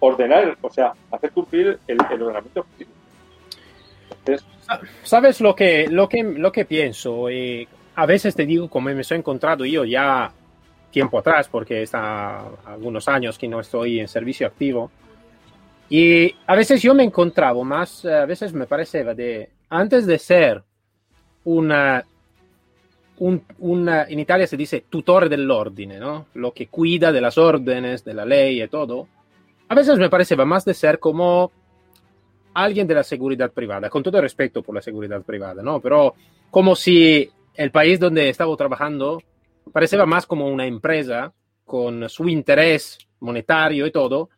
ordenar, 0.00 0.56
o 0.60 0.70
sea, 0.70 0.92
hacer 1.10 1.30
cumplir 1.30 1.78
el, 1.86 2.00
ordenamiento 2.00 2.64
jurídico. 2.64 2.90
¿Sabes 5.02 5.40
lo 5.40 5.54
que, 5.54 5.88
lo 5.88 6.08
que, 6.08 6.22
lo 6.22 6.50
que 6.50 6.64
pienso? 6.64 7.30
y 7.30 7.66
a 7.94 8.06
veces 8.06 8.34
te 8.34 8.46
digo, 8.46 8.68
como 8.68 8.88
me 8.90 9.02
he 9.02 9.14
encontrado 9.14 9.64
yo 9.64 9.84
ya 9.84 10.32
tiempo 10.90 11.18
atrás, 11.18 11.48
porque 11.48 11.82
está 11.82 12.46
algunos 12.64 13.06
años 13.08 13.38
que 13.38 13.48
no 13.48 13.60
estoy 13.60 14.00
en 14.00 14.08
servicio 14.08 14.46
activo, 14.46 14.90
y 15.88 16.34
a 16.46 16.54
veces 16.54 16.80
yo 16.82 16.94
me 16.94 17.04
encontraba 17.04 17.62
más, 17.64 18.04
a 18.04 18.24
veces 18.26 18.52
me 18.52 18.66
parecía 18.66 19.04
de, 19.14 19.50
antes 19.70 20.06
de 20.06 20.18
ser 20.18 20.62
una 21.44 22.04
un, 23.20 23.44
en 23.88 24.18
Italia 24.18 24.46
se 24.46 24.56
dice 24.56 24.84
tutore 24.88 25.28
dell'ordine, 25.28 25.98
¿no? 25.98 26.26
Lo 26.34 26.52
que 26.52 26.68
cuida 26.68 27.12
de 27.12 27.20
las 27.20 27.36
órdenes, 27.36 28.02
de 28.02 28.14
la 28.14 28.24
ley 28.24 28.62
y 28.62 28.68
todo. 28.68 29.08
A 29.68 29.74
veces 29.74 29.98
me 29.98 30.08
parecía 30.08 30.42
más 30.44 30.64
de 30.64 30.72
ser 30.72 30.98
como 30.98 31.52
alguien 32.54 32.86
de 32.86 32.94
la 32.94 33.02
seguridad 33.02 33.52
privada, 33.52 33.90
con 33.90 34.02
todo 34.02 34.16
el 34.16 34.22
respeto 34.22 34.62
por 34.62 34.74
la 34.74 34.80
seguridad 34.80 35.22
privada, 35.22 35.62
¿no? 35.62 35.80
Pero 35.80 36.14
como 36.50 36.74
si 36.74 37.30
el 37.54 37.70
país 37.70 38.00
donde 38.00 38.30
estaba 38.30 38.56
trabajando 38.56 39.22
parecía 39.70 40.04
más 40.06 40.26
como 40.26 40.48
una 40.48 40.66
empresa 40.66 41.32
con 41.66 42.08
su 42.08 42.26
interés 42.28 42.98
monetario 43.20 43.86
y 43.86 43.92
todo, 43.92 44.30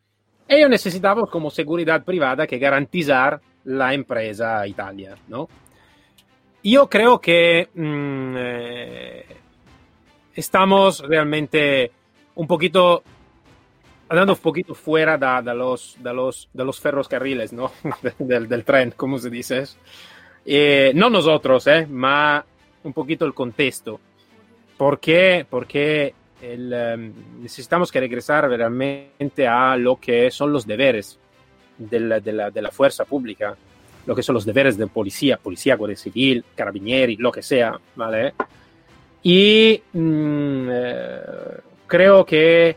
y 0.47 0.59
yo 0.59 0.67
necesitaba 0.67 1.21
como 1.31 1.49
seguridad 1.49 2.03
privada 2.03 2.45
que 2.45 2.59
garantizar 2.59 3.39
la 3.65 3.93
empresa 3.93 4.65
Italia, 4.67 5.15
¿no? 5.27 5.47
Yo 6.63 6.89
creo 6.89 7.19
que 7.19 7.69
mm, 7.73 8.35
eh, 8.37 9.25
estamos 10.35 10.99
realmente 10.99 11.91
un 12.35 12.47
poquito 12.47 13.03
andando 14.09 14.33
un 14.33 14.39
poquito 14.39 14.75
fuera 14.75 15.17
de, 15.17 15.53
los, 15.55 15.97
de, 15.99 16.13
los, 16.13 16.49
de 16.53 16.63
los 16.63 16.79
ferrocarriles, 16.79 17.51
¿no? 17.51 17.71
del, 18.19 18.47
del, 18.47 18.63
tren, 18.63 18.93
como 18.95 19.17
se 19.17 19.29
dice. 19.29 19.63
Eh, 20.45 20.91
no 20.93 21.09
nosotros, 21.09 21.65
eh, 21.67 21.87
ma 21.89 22.45
un 22.83 22.93
poquito 22.93 23.25
el 23.25 23.33
contexto. 23.33 23.99
¿Por 24.77 24.99
qué? 24.99 25.45
Porque 25.49 26.13
em, 26.41 27.13
necesitamos 27.41 27.91
que 27.91 27.99
regresar 27.99 28.47
realmente 28.49 29.47
a 29.47 29.75
lo 29.77 29.95
que 29.95 30.29
son 30.31 30.51
los 30.51 30.67
deberes 30.67 31.19
de 31.77 31.99
la, 32.01 32.71
fuerza 32.71 33.05
pública 33.05 33.55
lo 34.05 34.15
que 34.15 34.23
son 34.23 34.35
los 34.35 34.45
deberes 34.45 34.77
de 34.77 34.87
policía, 34.87 35.37
policía, 35.37 35.75
guardia 35.75 35.95
civil, 35.95 36.43
carabinieri, 36.55 37.15
lo 37.15 37.31
que 37.31 37.41
sea, 37.41 37.79
¿vale? 37.95 38.33
Y 39.23 39.81
mm, 39.93 40.67
eh, 40.69 41.21
creo 41.87 42.25
que 42.25 42.75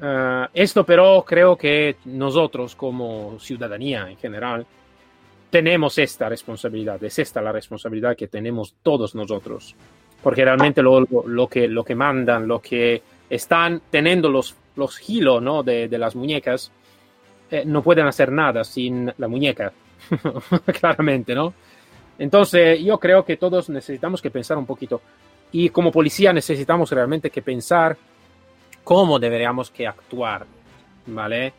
uh, 0.00 0.46
esto, 0.54 0.86
pero 0.86 1.22
creo 1.26 1.56
que 1.56 1.96
nosotros 2.06 2.74
como 2.74 3.38
ciudadanía 3.38 4.08
en 4.08 4.16
general 4.16 4.66
tenemos 5.50 5.98
esta 5.98 6.30
responsabilidad, 6.30 7.04
es 7.04 7.18
esta 7.18 7.42
la 7.42 7.52
responsabilidad 7.52 8.16
que 8.16 8.28
tenemos 8.28 8.76
todos 8.82 9.14
nosotros, 9.14 9.76
porque 10.22 10.46
realmente 10.46 10.80
lo, 10.80 11.00
lo, 11.00 11.46
que, 11.46 11.68
lo 11.68 11.84
que 11.84 11.94
mandan, 11.94 12.48
lo 12.48 12.60
que 12.60 13.02
están 13.28 13.82
teniendo 13.90 14.30
los, 14.30 14.56
los 14.76 15.10
hilos 15.10 15.42
¿no? 15.42 15.62
de, 15.62 15.88
de 15.88 15.98
las 15.98 16.16
muñecas, 16.16 16.72
eh, 17.52 17.64
no 17.66 17.82
pueden 17.82 18.06
hacer 18.06 18.32
nada 18.32 18.64
sin 18.64 19.12
la 19.18 19.28
muñeca. 19.28 19.72
claramente, 20.80 21.34
¿no? 21.34 21.52
Entonces, 22.18 22.80
yo 22.82 22.98
creo 22.98 23.26
que 23.26 23.36
todos 23.36 23.68
necesitamos 23.68 24.22
que 24.22 24.30
pensar 24.30 24.56
un 24.56 24.64
poquito. 24.64 25.02
Y 25.52 25.68
como 25.68 25.92
policía 25.92 26.32
necesitamos 26.32 26.90
realmente 26.90 27.28
que 27.28 27.42
pensar 27.42 27.94
cómo 28.82 29.18
deberíamos 29.18 29.70
que 29.70 29.86
actuar, 29.86 30.46
¿vale? 31.06 31.52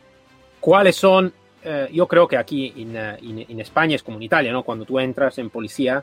¿Cuáles 0.58 0.96
son? 0.96 1.32
Eh, 1.62 1.88
yo 1.92 2.08
creo 2.08 2.26
que 2.26 2.38
aquí 2.38 2.72
en, 2.76 2.96
eh, 2.96 3.16
en, 3.22 3.46
en, 3.48 3.60
España 3.60 3.94
es 3.94 4.02
como 4.02 4.16
en 4.16 4.24
Italia, 4.24 4.50
¿no? 4.50 4.64
Cuando 4.64 4.84
tú 4.84 4.98
entras 4.98 5.38
en 5.38 5.48
policía, 5.48 6.02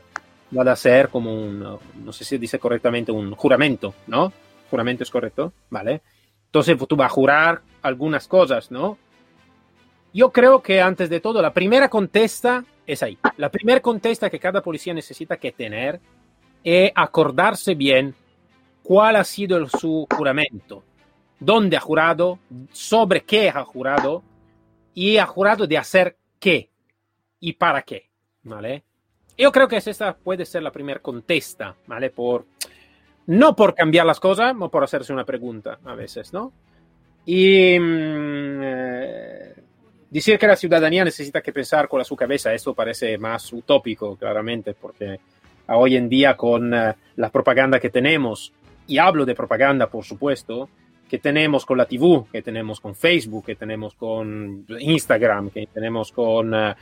va 0.56 0.72
a 0.72 0.76
ser 0.76 1.10
como 1.10 1.34
un, 1.34 1.60
no 1.60 2.12
sé 2.12 2.24
si 2.24 2.38
dice 2.38 2.58
correctamente, 2.58 3.12
un 3.12 3.34
juramento, 3.34 3.94
¿no? 4.06 4.32
Juramento 4.70 5.02
es 5.02 5.10
correcto, 5.10 5.52
¿vale? 5.68 6.00
Entonces 6.46 6.78
tú 6.88 6.96
vas 6.96 7.06
a 7.06 7.14
jurar 7.14 7.60
algunas 7.82 8.26
cosas, 8.26 8.70
¿no? 8.70 8.96
Yo 10.14 10.30
creo 10.30 10.62
que 10.62 10.80
antes 10.80 11.08
de 11.08 11.20
todo, 11.20 11.40
la 11.40 11.52
primera 11.52 11.88
contesta 11.88 12.64
es 12.86 13.02
ahí. 13.02 13.18
La 13.36 13.50
primera 13.50 13.80
contesta 13.80 14.28
que 14.28 14.38
cada 14.38 14.62
policía 14.62 14.92
necesita 14.92 15.36
que 15.36 15.52
tener 15.52 16.00
es 16.62 16.92
acordarse 16.94 17.74
bien 17.74 18.14
cuál 18.82 19.16
ha 19.16 19.24
sido 19.24 19.66
su 19.68 20.06
juramento, 20.14 20.82
dónde 21.38 21.76
ha 21.76 21.80
jurado, 21.80 22.38
sobre 22.72 23.22
qué 23.22 23.48
ha 23.48 23.64
jurado 23.64 24.22
y 24.94 25.16
ha 25.16 25.26
jurado 25.26 25.66
de 25.66 25.78
hacer 25.78 26.16
qué 26.38 26.68
y 27.40 27.54
para 27.54 27.82
qué, 27.82 28.08
¿vale? 28.42 28.82
Yo 29.38 29.50
creo 29.50 29.66
que 29.66 29.76
esta 29.76 30.14
puede 30.14 30.44
ser 30.44 30.62
la 30.62 30.70
primera 30.70 31.00
contesta, 31.00 31.74
¿vale? 31.86 32.10
Por, 32.10 32.46
no 33.26 33.56
por 33.56 33.74
cambiar 33.74 34.04
las 34.06 34.20
cosas, 34.20 34.52
sino 34.52 34.68
por 34.68 34.84
hacerse 34.84 35.12
una 35.12 35.24
pregunta 35.24 35.78
a 35.84 35.94
veces, 35.94 36.32
¿no? 36.32 36.52
Y 37.24 37.78
mm, 37.78 38.60
eh, 38.62 39.41
Decir 40.12 40.38
que 40.38 40.46
la 40.46 40.56
ciudadanía 40.56 41.06
necesita 41.06 41.40
que 41.40 41.54
pensar 41.54 41.88
con 41.88 41.96
la 41.96 42.04
su 42.04 42.14
cabeza, 42.14 42.52
esto 42.52 42.74
parece 42.74 43.16
más 43.16 43.50
utópico, 43.50 44.14
claramente, 44.14 44.74
porque 44.74 45.18
hoy 45.68 45.96
en 45.96 46.06
día 46.06 46.36
con 46.36 46.74
uh, 46.74 46.92
la 47.16 47.30
propaganda 47.30 47.80
que 47.80 47.88
tenemos, 47.88 48.52
y 48.86 48.98
hablo 48.98 49.24
de 49.24 49.34
propaganda, 49.34 49.86
por 49.86 50.04
supuesto, 50.04 50.68
que 51.08 51.18
tenemos 51.18 51.64
con 51.64 51.78
la 51.78 51.86
TV, 51.86 52.24
que 52.30 52.42
tenemos 52.42 52.78
con 52.78 52.94
Facebook, 52.94 53.46
que 53.46 53.54
tenemos 53.54 53.94
con 53.94 54.66
Instagram, 54.78 55.48
que 55.48 55.66
tenemos 55.72 56.12
con 56.12 56.52
uh, 56.52 56.74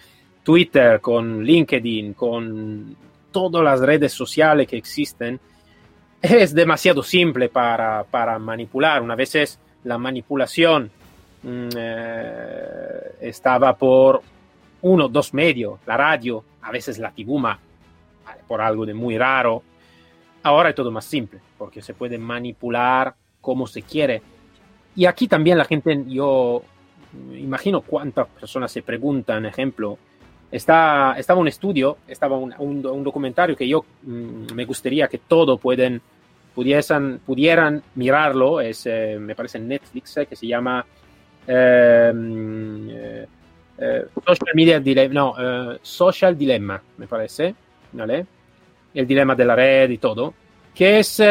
Twitter, 0.43 1.01
con 1.01 1.45
LinkedIn, 1.45 2.15
con 2.15 2.97
todas 3.31 3.63
las 3.63 3.79
redes 3.79 4.13
sociales 4.13 4.67
que 4.67 4.77
existen, 4.77 5.39
es 6.21 6.53
demasiado 6.53 7.01
simple 7.05 7.49
para, 7.49 8.03
para 8.03 8.41
manipular. 8.41 9.01
Una 9.03 9.15
vez 9.15 9.37
es 9.37 9.61
la 9.85 9.99
manipulación 9.99 10.91
eh, 11.43 13.17
estaba 13.21 13.75
por 13.77 14.23
uno, 14.83 15.09
dos 15.09 15.35
medios, 15.35 15.81
la 15.87 15.97
radio, 15.97 16.45
a 16.63 16.71
veces 16.71 16.99
la 16.99 17.11
tibuma, 17.11 17.59
por 18.47 18.61
algo 18.61 18.87
de 18.87 18.95
muy 18.95 19.17
raro. 19.19 19.63
Ahora 20.43 20.71
es 20.71 20.75
todo 20.75 20.91
más 20.91 21.05
simple, 21.05 21.41
porque 21.59 21.83
se 21.83 21.95
puede 21.95 22.19
manipular 22.19 23.15
como 23.41 23.67
se 23.67 23.83
quiere. 23.83 24.23
Y 24.97 25.07
aquí 25.07 25.29
también 25.29 25.59
la 25.59 25.65
gente, 25.65 26.05
yo 26.09 26.63
imagino 27.35 27.83
cuántas 27.83 28.27
personas 28.29 28.73
se 28.73 28.83
preguntan, 28.83 29.47
ejemplo, 29.47 29.99
está, 30.51 31.15
estaba 31.17 31.41
un 31.41 31.49
estudio, 31.49 31.99
estaba 32.07 32.37
un, 32.37 32.55
un, 32.59 33.05
documentario 33.05 33.57
que 33.57 33.69
yo 33.69 33.85
mm, 34.03 34.55
me 34.55 34.65
gustaría 34.65 35.09
que 35.09 35.19
pueden, 35.59 36.01
pudiesen, 36.55 37.21
pudieran 37.25 37.83
mirarlo, 37.95 38.61
es, 38.61 38.87
eh, 38.87 39.19
me 39.21 39.35
parece 39.35 39.59
en 39.59 39.69
Netflix, 39.69 40.17
eh, 40.17 40.27
que 40.27 40.37
se 40.37 40.47
llama 40.47 40.85
eh, 41.47 43.27
eh, 43.79 44.07
social 44.25 44.55
Media 44.55 44.81
Dilemma, 44.81 45.33
eh, 45.39 45.79
Social 45.83 46.37
Dilemma, 46.37 46.83
me 46.99 47.07
parece. 47.07 47.55
El 48.95 49.07
dilema 49.07 49.35
de 49.35 49.45
la 49.45 49.57
red 49.57 49.91
y 49.91 49.99
todo, 49.99 50.35
que 50.75 51.01
es 51.01 51.23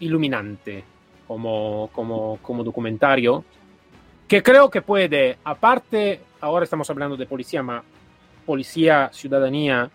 iluminante 0.00 0.84
como, 1.26 1.90
como, 1.92 2.38
como 2.42 2.64
documentario, 2.64 3.44
que 4.26 4.42
creo 4.42 4.68
que 4.70 4.82
puede, 4.82 5.38
aparte, 5.44 6.20
ahora 6.40 6.64
estamos 6.64 6.88
hablando 6.90 7.16
de 7.16 7.26
policía, 7.26 7.62
ma 7.62 7.82
policía, 8.44 9.10
ciudadanía, 9.12 9.88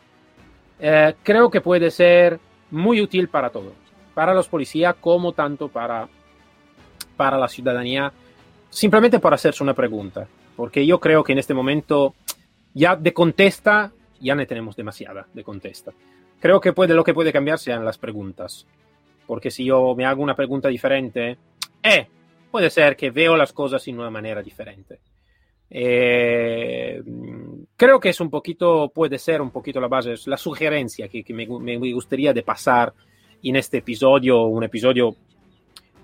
creo 1.24 1.50
que 1.50 1.60
puede 1.60 1.91
ser 1.91 2.39
muy 2.72 3.02
útil 3.02 3.28
para 3.28 3.50
todos. 3.50 3.74
para 4.13 4.34
los 4.34 4.48
policías 4.48 4.96
como 5.00 5.34
tanto 5.34 5.67
para, 5.67 6.08
para 7.15 7.38
la 7.38 7.48
ciudadanía, 7.48 8.12
simplemente 8.69 9.19
por 9.19 9.34
hacerse 9.34 9.63
una 9.63 9.73
pregunta, 9.73 10.27
porque 10.56 10.86
yo 10.86 10.99
creo 10.99 11.23
que 11.23 11.34
en 11.34 11.39
este 11.39 11.53
momento 11.53 12.15
ya 12.73 12.95
de 12.95 13.13
contesta, 13.13 13.91
ya 14.19 14.36
no 14.36 14.45
tenemos 14.45 14.75
demasiada 14.75 15.27
de 15.34 15.43
contesta. 15.43 15.91
Creo 16.39 16.60
que 16.60 16.73
puede, 16.73 16.93
lo 16.93 17.03
que 17.03 17.13
puede 17.13 17.34
cambiar 17.34 17.60
sean 17.60 17.84
las 17.84 17.97
preguntas, 17.97 18.67
porque 19.25 19.51
si 19.51 19.65
yo 19.65 19.95
me 19.95 20.06
hago 20.06 20.21
una 20.21 20.36
pregunta 20.36 20.69
diferente, 20.69 21.38
eh, 21.82 22.08
puede 22.51 22.69
ser 22.69 22.95
que 22.95 23.12
veo 23.12 23.36
las 23.36 23.53
cosas 23.53 23.84
de 23.84 23.91
una 23.91 24.10
manera 24.10 24.41
diferente. 24.41 24.99
Eh, 25.69 27.01
creo 27.75 27.99
que 27.99 28.10
es 28.10 28.21
un 28.21 28.30
poquito, 28.30 28.89
puede 28.93 29.17
ser 29.17 29.41
un 29.41 29.51
poquito 29.51 29.82
la 29.82 29.88
base, 29.88 30.15
la 30.25 30.38
sugerencia 30.38 31.08
que, 31.10 31.23
que 31.23 31.34
me, 31.34 31.45
me, 31.47 31.77
gustaría 31.91 32.34
de 32.34 32.43
pasar 32.43 32.93
en 33.43 33.56
este 33.56 33.80
episodio, 33.80 34.43
un 34.45 34.63
episodio 34.63 35.15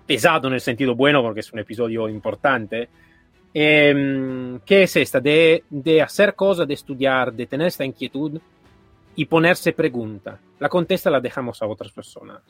pesado 0.05 0.47
en 0.47 0.55
el 0.55 0.61
sentido 0.61 0.95
bueno, 0.95 1.21
porque 1.21 1.41
es 1.41 1.53
un 1.53 1.59
episodio 1.59 2.09
importante, 2.09 2.89
eh, 3.53 4.59
que 4.65 4.83
es 4.83 4.95
esta, 4.95 5.19
de, 5.19 5.63
de, 5.69 6.01
hacer 6.01 6.35
cosas, 6.35 6.67
de 6.67 6.73
estudiar, 6.73 7.31
de 7.33 7.45
tener 7.45 7.67
esta 7.67 7.85
inquietud 7.85 8.39
y 9.15 9.25
ponerse 9.25 9.73
pregunta. 9.73 10.39
La 10.59 10.69
contesta 10.69 11.09
la 11.09 11.19
dejamos 11.19 11.61
a 11.61 11.67
otras 11.67 11.91
personas. 11.91 12.41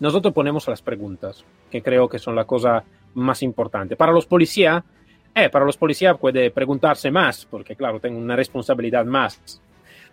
Nosotros 0.00 0.32
ponemos 0.32 0.68
las 0.68 0.82
preguntas, 0.82 1.44
que 1.70 1.82
creo 1.82 2.08
que 2.08 2.18
son 2.18 2.36
la 2.36 2.44
cosa 2.44 2.84
más 3.14 3.42
importante. 3.42 3.96
Para 3.96 4.12
los 4.12 4.26
policías, 4.26 4.84
eh, 5.34 5.48
para 5.50 5.64
los 5.64 5.76
policías 5.76 6.16
puede 6.18 6.50
preguntarse 6.50 7.10
más, 7.10 7.44
porque 7.46 7.74
claro, 7.74 7.98
tengo 7.98 8.18
una 8.18 8.36
responsabilidad 8.36 9.04
más. 9.04 9.60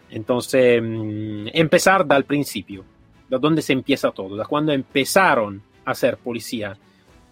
Entonces, 0.10 0.82
mm, 0.82 1.48
empezar 1.54 2.06
del 2.06 2.26
principio, 2.26 2.84
de 3.30 3.38
dónde 3.38 3.62
se 3.62 3.74
empieza 3.74 4.12
todo, 4.12 4.36
de 4.36 4.46
cuando 4.46 4.72
empezaron 4.72 5.62
a 5.86 5.96
ser 5.96 6.18
policía, 6.18 6.78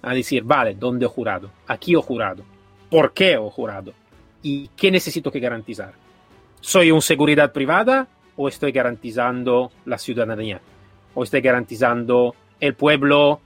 a 0.02 0.14
decir, 0.14 0.44
vale, 0.44 0.76
¿dónde 0.76 1.06
he 1.06 1.10
jurado? 1.10 1.50
Aquí 1.68 1.94
he 1.94 2.02
jurado. 2.02 2.44
¿Por 2.90 3.14
qué 3.14 3.34
he 3.34 3.38
jurado? 3.38 3.94
¿Y 4.42 4.68
qué 4.70 4.92
necesito 4.92 5.32
que 5.32 5.40
garantizar? 5.40 5.94
¿Soy 6.62 6.92
una 6.92 7.02
seguridad 7.02 7.52
privada 7.52 8.08
o 8.36 8.48
estoy 8.48 8.72
garantizando 8.72 9.72
la 9.86 9.98
ciudadanía? 9.98 10.62
¿O 11.16 11.24
estoy 11.24 11.42
garantizando 11.42 12.36
el 12.60 12.76
pueblo 12.76 13.42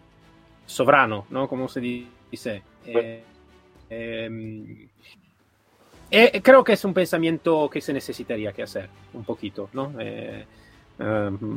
soberano, 0.66 1.26
¿no? 1.30 1.48
Como 1.48 1.68
se 1.68 1.80
dice. 1.80 2.62
Eh, 2.86 3.24
eh, 3.90 4.88
eh, 6.10 6.42
creo 6.42 6.64
que 6.64 6.74
es 6.74 6.86
un 6.86 6.94
pensamiento 6.94 7.70
que 7.70 7.82
se 7.82 7.94
necesitaría 7.94 8.54
que 8.54 8.64
hacer 8.64 8.90
un 9.14 9.24
poquito, 9.24 9.70
¿no? 9.74 9.94
Eh, 10.00 10.46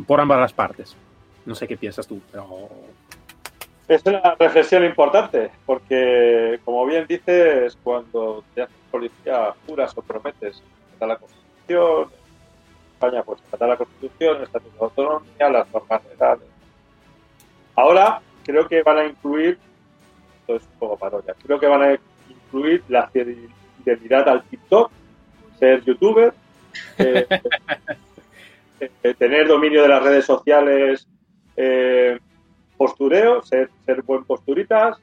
por 0.06 0.20
ambas 0.20 0.40
las 0.40 0.52
partes. 0.52 0.96
No 1.46 1.54
sé 1.54 1.66
qué 1.66 1.76
piensas 1.76 2.06
tú, 2.06 2.20
pero... 2.30 2.68
Es 3.90 4.06
una 4.06 4.36
reflexión 4.38 4.84
importante, 4.84 5.50
porque 5.66 6.60
como 6.64 6.86
bien 6.86 7.06
dices, 7.08 7.76
cuando 7.82 8.44
te 8.54 8.62
haces 8.62 8.76
policía, 8.88 9.52
juras 9.66 9.92
o 9.98 10.02
prometes 10.02 10.62
está 10.92 11.08
la 11.08 11.16
Constitución, 11.16 12.02
en 12.02 12.92
España 12.92 13.22
pues 13.24 13.40
está 13.52 13.66
la 13.66 13.76
Constitución, 13.76 14.36
el 14.36 14.42
Estatuto 14.44 14.76
de 14.78 14.84
Autonomía, 14.84 15.48
las 15.50 15.72
normas 15.72 16.02
legales. 16.08 16.46
Ahora 17.74 18.20
creo 18.44 18.68
que 18.68 18.80
van 18.84 18.98
a 18.98 19.06
incluir, 19.06 19.58
esto 20.42 20.54
es 20.54 20.62
un 20.62 20.78
poco 20.78 20.96
parodia, 20.96 21.34
creo 21.44 21.58
que 21.58 21.66
van 21.66 21.82
a 21.82 21.98
incluir 22.28 22.84
la 22.86 23.08
fidelidad 23.08 24.28
al 24.28 24.44
TikTok, 24.44 24.92
ser 25.58 25.82
youtuber, 25.82 26.32
eh, 26.96 27.26
eh, 29.02 29.14
tener 29.14 29.48
dominio 29.48 29.82
de 29.82 29.88
las 29.88 30.00
redes 30.00 30.26
sociales, 30.26 31.08
eh, 31.56 32.20
postureo, 32.80 33.42
ser, 33.42 33.68
ser 33.84 34.00
buen 34.00 34.24
posturitas, 34.24 34.96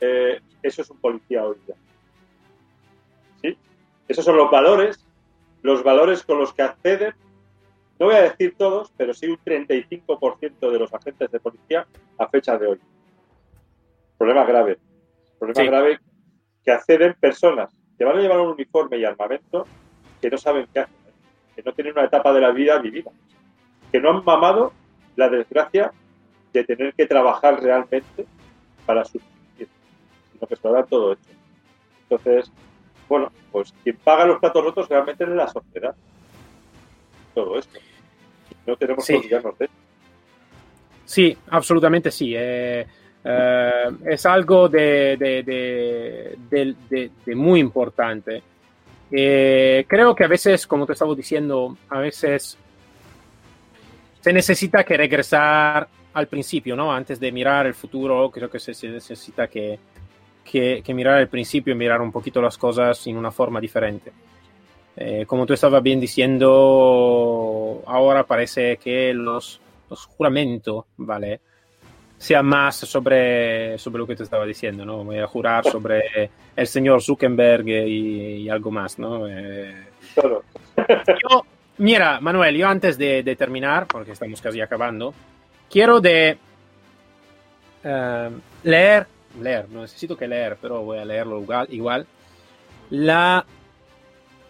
eso 0.00 0.80
es 0.80 0.88
un 0.88 0.96
policía 0.96 1.44
hoy 1.44 1.58
día. 1.66 1.76
¿Sí? 3.42 3.58
Esos 4.08 4.24
son 4.24 4.38
los 4.38 4.50
valores, 4.50 5.06
los 5.60 5.82
valores 5.82 6.22
con 6.22 6.38
los 6.38 6.54
que 6.54 6.62
acceden, 6.62 7.12
no 7.98 8.06
voy 8.06 8.14
a 8.14 8.22
decir 8.22 8.54
todos, 8.56 8.90
pero 8.96 9.12
sí 9.12 9.26
un 9.26 9.36
35% 9.36 10.70
de 10.70 10.78
los 10.78 10.94
agentes 10.94 11.30
de 11.30 11.40
policía 11.40 11.86
a 12.16 12.26
fecha 12.26 12.56
de 12.56 12.68
hoy. 12.68 12.80
Problema 14.16 14.46
grave. 14.46 14.78
Problema 15.38 15.70
grave 15.70 15.98
que 16.64 16.70
acceden 16.70 17.16
personas 17.20 17.70
que 17.98 18.04
van 18.06 18.16
a 18.16 18.20
llevar 18.22 18.40
un 18.40 18.52
uniforme 18.52 18.96
y 18.96 19.04
armamento 19.04 19.66
que 20.22 20.30
no 20.30 20.38
saben 20.38 20.66
qué 20.72 20.80
hacer, 20.80 20.94
¿eh? 21.06 21.12
que 21.56 21.62
no 21.64 21.74
tienen 21.74 21.92
una 21.92 22.06
etapa 22.06 22.32
de 22.32 22.40
la 22.40 22.50
vida 22.50 22.78
vivida, 22.78 23.10
que 23.92 24.00
no 24.00 24.08
han 24.08 24.24
mamado 24.24 24.72
la 25.16 25.28
desgracia 25.28 25.92
de 26.52 26.64
tener 26.64 26.94
que 26.94 27.06
trabajar 27.06 27.62
realmente 27.62 28.26
para 28.86 29.04
subsistir, 29.04 29.68
sino 30.32 30.46
que 30.46 30.56
dan 30.62 30.86
todo 30.86 31.12
hecho. 31.12 31.30
Entonces, 32.02 32.50
bueno, 33.08 33.30
pues 33.52 33.72
quien 33.82 33.96
paga 33.96 34.26
los 34.26 34.38
platos 34.38 34.64
rotos 34.64 34.88
realmente 34.88 35.24
es 35.24 35.30
la 35.30 35.48
sociedad. 35.48 35.94
Todo 37.34 37.58
esto. 37.58 37.78
No 38.66 38.76
tenemos 38.76 39.06
que 39.06 39.16
olvidarnos 39.16 39.58
de 39.58 39.68
Sí, 41.04 41.36
absolutamente 41.50 42.10
sí. 42.10 42.34
Eh, 42.36 42.86
eh, 43.24 43.84
es 44.06 44.26
algo 44.26 44.68
de, 44.68 45.16
de, 45.16 45.42
de, 46.48 47.10
de 47.26 47.34
muy 47.34 47.60
importante. 47.60 48.42
Eh, 49.10 49.84
creo 49.88 50.14
que 50.14 50.24
a 50.24 50.28
veces, 50.28 50.66
como 50.66 50.86
te 50.86 50.92
estaba 50.92 51.14
diciendo, 51.14 51.76
a 51.88 51.98
veces 51.98 52.56
se 54.20 54.32
necesita 54.32 54.84
que 54.84 54.96
regresar 54.96 55.88
al 56.14 56.26
principio, 56.26 56.76
¿no? 56.76 56.92
Antes 56.92 57.20
de 57.20 57.32
mirar 57.32 57.66
el 57.66 57.74
futuro, 57.74 58.30
creo 58.30 58.50
que 58.50 58.58
se, 58.58 58.74
se 58.74 58.88
necesita 58.88 59.48
que, 59.48 59.78
que, 60.44 60.82
que, 60.84 60.94
mirar 60.94 61.20
el 61.20 61.28
principio 61.28 61.72
y 61.72 61.76
mirar 61.76 62.00
un 62.00 62.12
poquito 62.12 62.42
las 62.42 62.58
cosas 62.58 63.06
en 63.06 63.16
una 63.16 63.30
forma 63.30 63.60
diferente. 63.60 64.12
Eh, 64.96 65.24
como 65.26 65.46
tú 65.46 65.52
estabas 65.52 65.82
bien 65.82 66.00
diciendo, 66.00 67.82
ahora 67.86 68.24
parece 68.24 68.76
que 68.76 69.14
los, 69.14 69.60
los 69.88 70.06
juramentos, 70.06 70.84
¿vale? 70.96 71.40
sea 72.20 72.42
más 72.42 72.76
sobre, 72.76 73.78
sobre 73.78 74.00
lo 74.00 74.06
que 74.06 74.14
te 74.14 74.24
estaba 74.24 74.44
diciendo, 74.44 74.84
¿no? 74.84 75.02
Voy 75.04 75.18
a 75.18 75.26
jurar 75.26 75.64
sobre 75.64 76.30
el 76.54 76.66
señor 76.66 77.00
Zuckerberg 77.00 77.66
y, 77.66 78.42
y 78.42 78.48
algo 78.50 78.70
más, 78.70 78.98
¿no? 78.98 79.26
Eh, 79.26 79.74
yo, 80.16 81.46
mira, 81.78 82.20
Manuel, 82.20 82.56
yo 82.56 82.68
antes 82.68 82.98
de, 82.98 83.22
de, 83.22 83.36
terminar, 83.36 83.86
porque 83.86 84.12
estamos 84.12 84.38
casi 84.42 84.60
acabando, 84.60 85.14
quiero 85.70 86.00
de 86.00 86.36
uh, 87.84 88.30
leer, 88.62 89.06
leer, 89.40 89.68
no 89.70 89.82
necesito 89.82 90.16
que 90.16 90.28
leer, 90.28 90.58
pero 90.60 90.82
voy 90.82 90.98
a 90.98 91.04
leerlo 91.04 91.40
igual, 91.40 91.66
igual 91.70 92.06
la, 92.90 93.46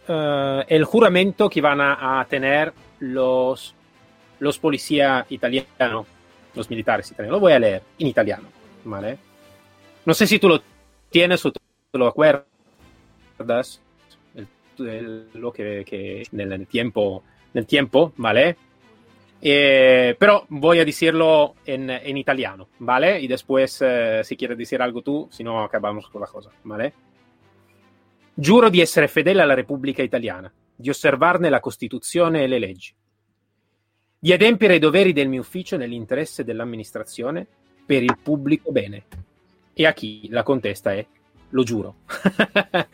uh, 0.08 0.64
el 0.66 0.84
juramento 0.84 1.48
que 1.50 1.60
van 1.60 1.80
a, 1.80 2.26
tener 2.28 2.72
los, 2.98 3.74
los 4.38 4.58
policías 4.58 5.26
italianos 5.30 6.06
los 6.54 6.68
militares 6.68 7.10
italianos. 7.10 7.36
Lo 7.36 7.40
voy 7.40 7.52
a 7.52 7.58
leer 7.58 7.82
en 7.98 8.06
italiano, 8.06 8.48
¿vale? 8.84 9.18
No 10.04 10.14
sé 10.14 10.26
si 10.26 10.38
tú 10.38 10.48
lo 10.48 10.62
tienes 11.10 11.44
o 11.44 11.52
tú 11.52 11.60
lo 11.92 12.06
acuerdas, 12.06 12.44
lo 14.76 15.52
que, 15.52 15.84
que 15.86 16.22
en 16.32 16.52
el 16.52 16.66
tiempo, 16.66 17.22
en 17.54 17.60
el 17.60 17.66
tiempo, 17.66 18.12
¿vale? 18.16 18.56
Eh, 19.42 20.16
pero 20.18 20.44
voy 20.48 20.80
a 20.80 20.84
decirlo 20.84 21.54
en, 21.64 21.88
en, 21.88 22.16
italiano, 22.16 22.68
¿vale? 22.78 23.20
Y 23.20 23.26
después, 23.26 23.80
eh, 23.80 24.20
si 24.22 24.36
quieres 24.36 24.58
decir 24.58 24.82
algo 24.82 25.00
tú, 25.00 25.28
si 25.30 25.42
no, 25.42 25.62
acabamos 25.62 26.08
con 26.10 26.20
la 26.20 26.26
cosa, 26.26 26.50
¿vale? 26.64 26.92
Giuro 28.34 28.68
di 28.68 28.80
essere 28.80 29.08
fedele 29.08 29.40
alla 29.40 29.54
Repubblica 29.54 30.02
Italiana, 30.02 30.52
di 30.76 30.90
osservarne 30.90 31.48
la 31.48 31.60
Costituzione 31.60 32.42
e 32.42 32.46
le 32.48 32.58
leggi, 32.58 32.94
di 34.18 34.32
adempiere 34.32 34.74
i 34.74 34.78
doveri 34.78 35.14
del 35.14 35.28
mio 35.28 35.40
ufficio 35.40 35.78
nell'interesse 35.78 36.44
dell'amministrazione 36.44 37.46
per 37.86 38.02
il 38.02 38.18
pubblico 38.22 38.70
bene. 38.70 39.04
Y 39.74 39.86
aquí 39.86 40.28
la 40.30 40.44
contesta 40.44 40.94
es, 40.94 41.06
lo 41.52 41.64
juro. 41.64 41.96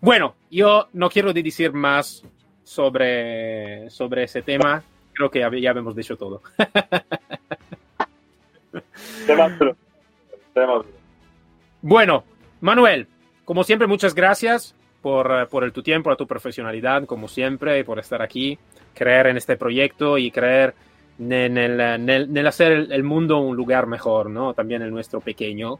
bueno, 0.00 0.36
yo 0.50 0.88
no 0.92 1.08
quiero 1.08 1.32
decir 1.32 1.72
más 1.72 2.22
sobre, 2.62 3.88
sobre 3.88 4.24
ese 4.24 4.42
tema. 4.42 4.84
Creo 5.14 5.30
que 5.30 5.60
ya 5.60 5.70
hemos 5.70 5.96
dicho 5.96 6.16
todo. 6.16 6.42
bueno, 11.82 12.24
Manuel, 12.60 13.08
como 13.44 13.64
siempre, 13.64 13.86
muchas 13.86 14.14
gracias 14.14 14.74
por, 15.02 15.48
por 15.48 15.64
el, 15.64 15.72
tu 15.72 15.82
tiempo, 15.82 16.10
por 16.10 16.16
tu 16.16 16.26
profesionalidad, 16.26 17.04
como 17.04 17.28
siempre, 17.28 17.78
y 17.78 17.84
por 17.84 17.98
estar 17.98 18.22
aquí 18.22 18.58
creer 18.94 19.28
en 19.28 19.36
este 19.36 19.56
proyecto 19.56 20.18
y 20.18 20.30
creer 20.30 20.74
en 21.18 21.32
el, 21.32 21.80
en 21.80 22.08
el, 22.08 22.22
en 22.24 22.36
el 22.36 22.46
hacer 22.46 22.72
el, 22.72 22.92
el, 22.92 23.02
mundo 23.02 23.38
un 23.38 23.56
lugar 23.56 23.86
mejor, 23.86 24.30
¿no? 24.30 24.54
También 24.54 24.82
el 24.82 24.90
nuestro 24.90 25.20
pequeño, 25.20 25.78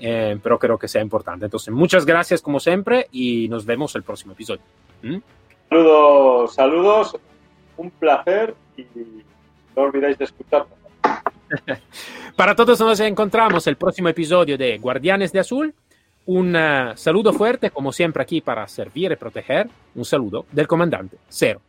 eh, 0.00 0.38
pero 0.42 0.58
creo 0.58 0.78
que 0.78 0.88
sea 0.88 1.02
importante. 1.02 1.44
Entonces, 1.44 1.72
muchas 1.72 2.04
gracias 2.04 2.42
como 2.42 2.58
siempre 2.58 3.08
y 3.12 3.48
nos 3.48 3.64
vemos 3.64 3.94
el 3.94 4.02
próximo 4.02 4.32
episodio. 4.32 4.62
¿Mm? 5.02 5.18
Saludos, 5.68 6.54
saludos, 6.54 7.16
un 7.76 7.90
placer 7.90 8.54
no 9.76 9.82
olvidéis 9.82 10.18
de 10.18 10.24
escucharnos. 10.24 10.78
Para 12.36 12.54
todos 12.54 12.80
nos 12.80 13.00
encontramos 13.00 13.66
el 13.66 13.76
próximo 13.76 14.08
episodio 14.08 14.56
de 14.56 14.78
Guardianes 14.78 15.32
de 15.32 15.40
Azul. 15.40 15.74
Un 16.24 16.54
uh, 16.54 16.96
saludo 16.96 17.32
fuerte, 17.32 17.70
como 17.70 17.92
siempre 17.92 18.22
aquí 18.22 18.40
para 18.40 18.66
servir 18.68 19.10
y 19.10 19.16
proteger. 19.16 19.68
Un 19.94 20.04
saludo 20.04 20.46
del 20.52 20.68
comandante 20.68 21.18
Cero. 21.28 21.60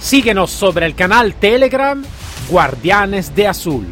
Síguenos 0.00 0.50
sobre 0.50 0.86
el 0.86 0.94
canal 0.94 1.34
Telegram 1.34 2.02
Guardianes 2.50 3.34
de 3.34 3.46
Azul. 3.46 3.86